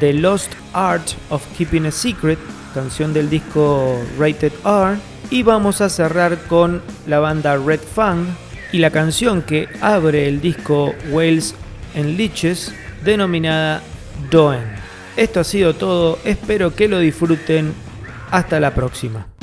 The 0.00 0.12
Lost 0.12 0.52
Art 0.74 1.12
of 1.30 1.42
Keeping 1.56 1.86
a 1.86 1.90
Secret, 1.90 2.38
canción 2.74 3.14
del 3.14 3.30
disco 3.30 3.98
Rated 4.18 4.52
R, 4.66 4.98
y 5.30 5.42
vamos 5.42 5.80
a 5.80 5.88
cerrar 5.88 6.36
con 6.42 6.82
la 7.06 7.20
banda 7.20 7.56
Red 7.56 7.80
Fang 7.80 8.26
y 8.70 8.80
la 8.80 8.90
canción 8.90 9.40
que 9.40 9.66
abre 9.80 10.28
el 10.28 10.42
disco 10.42 10.94
Whales 11.10 11.54
and 11.96 12.18
Leeches, 12.18 12.70
denominada 13.02 13.80
Doen. 14.30 14.58
Esto 15.16 15.40
ha 15.40 15.44
sido 15.44 15.74
todo, 15.74 16.18
espero 16.26 16.74
que 16.74 16.86
lo 16.86 16.98
disfruten. 16.98 17.72
Hasta 18.30 18.60
la 18.60 18.74
próxima. 18.74 19.33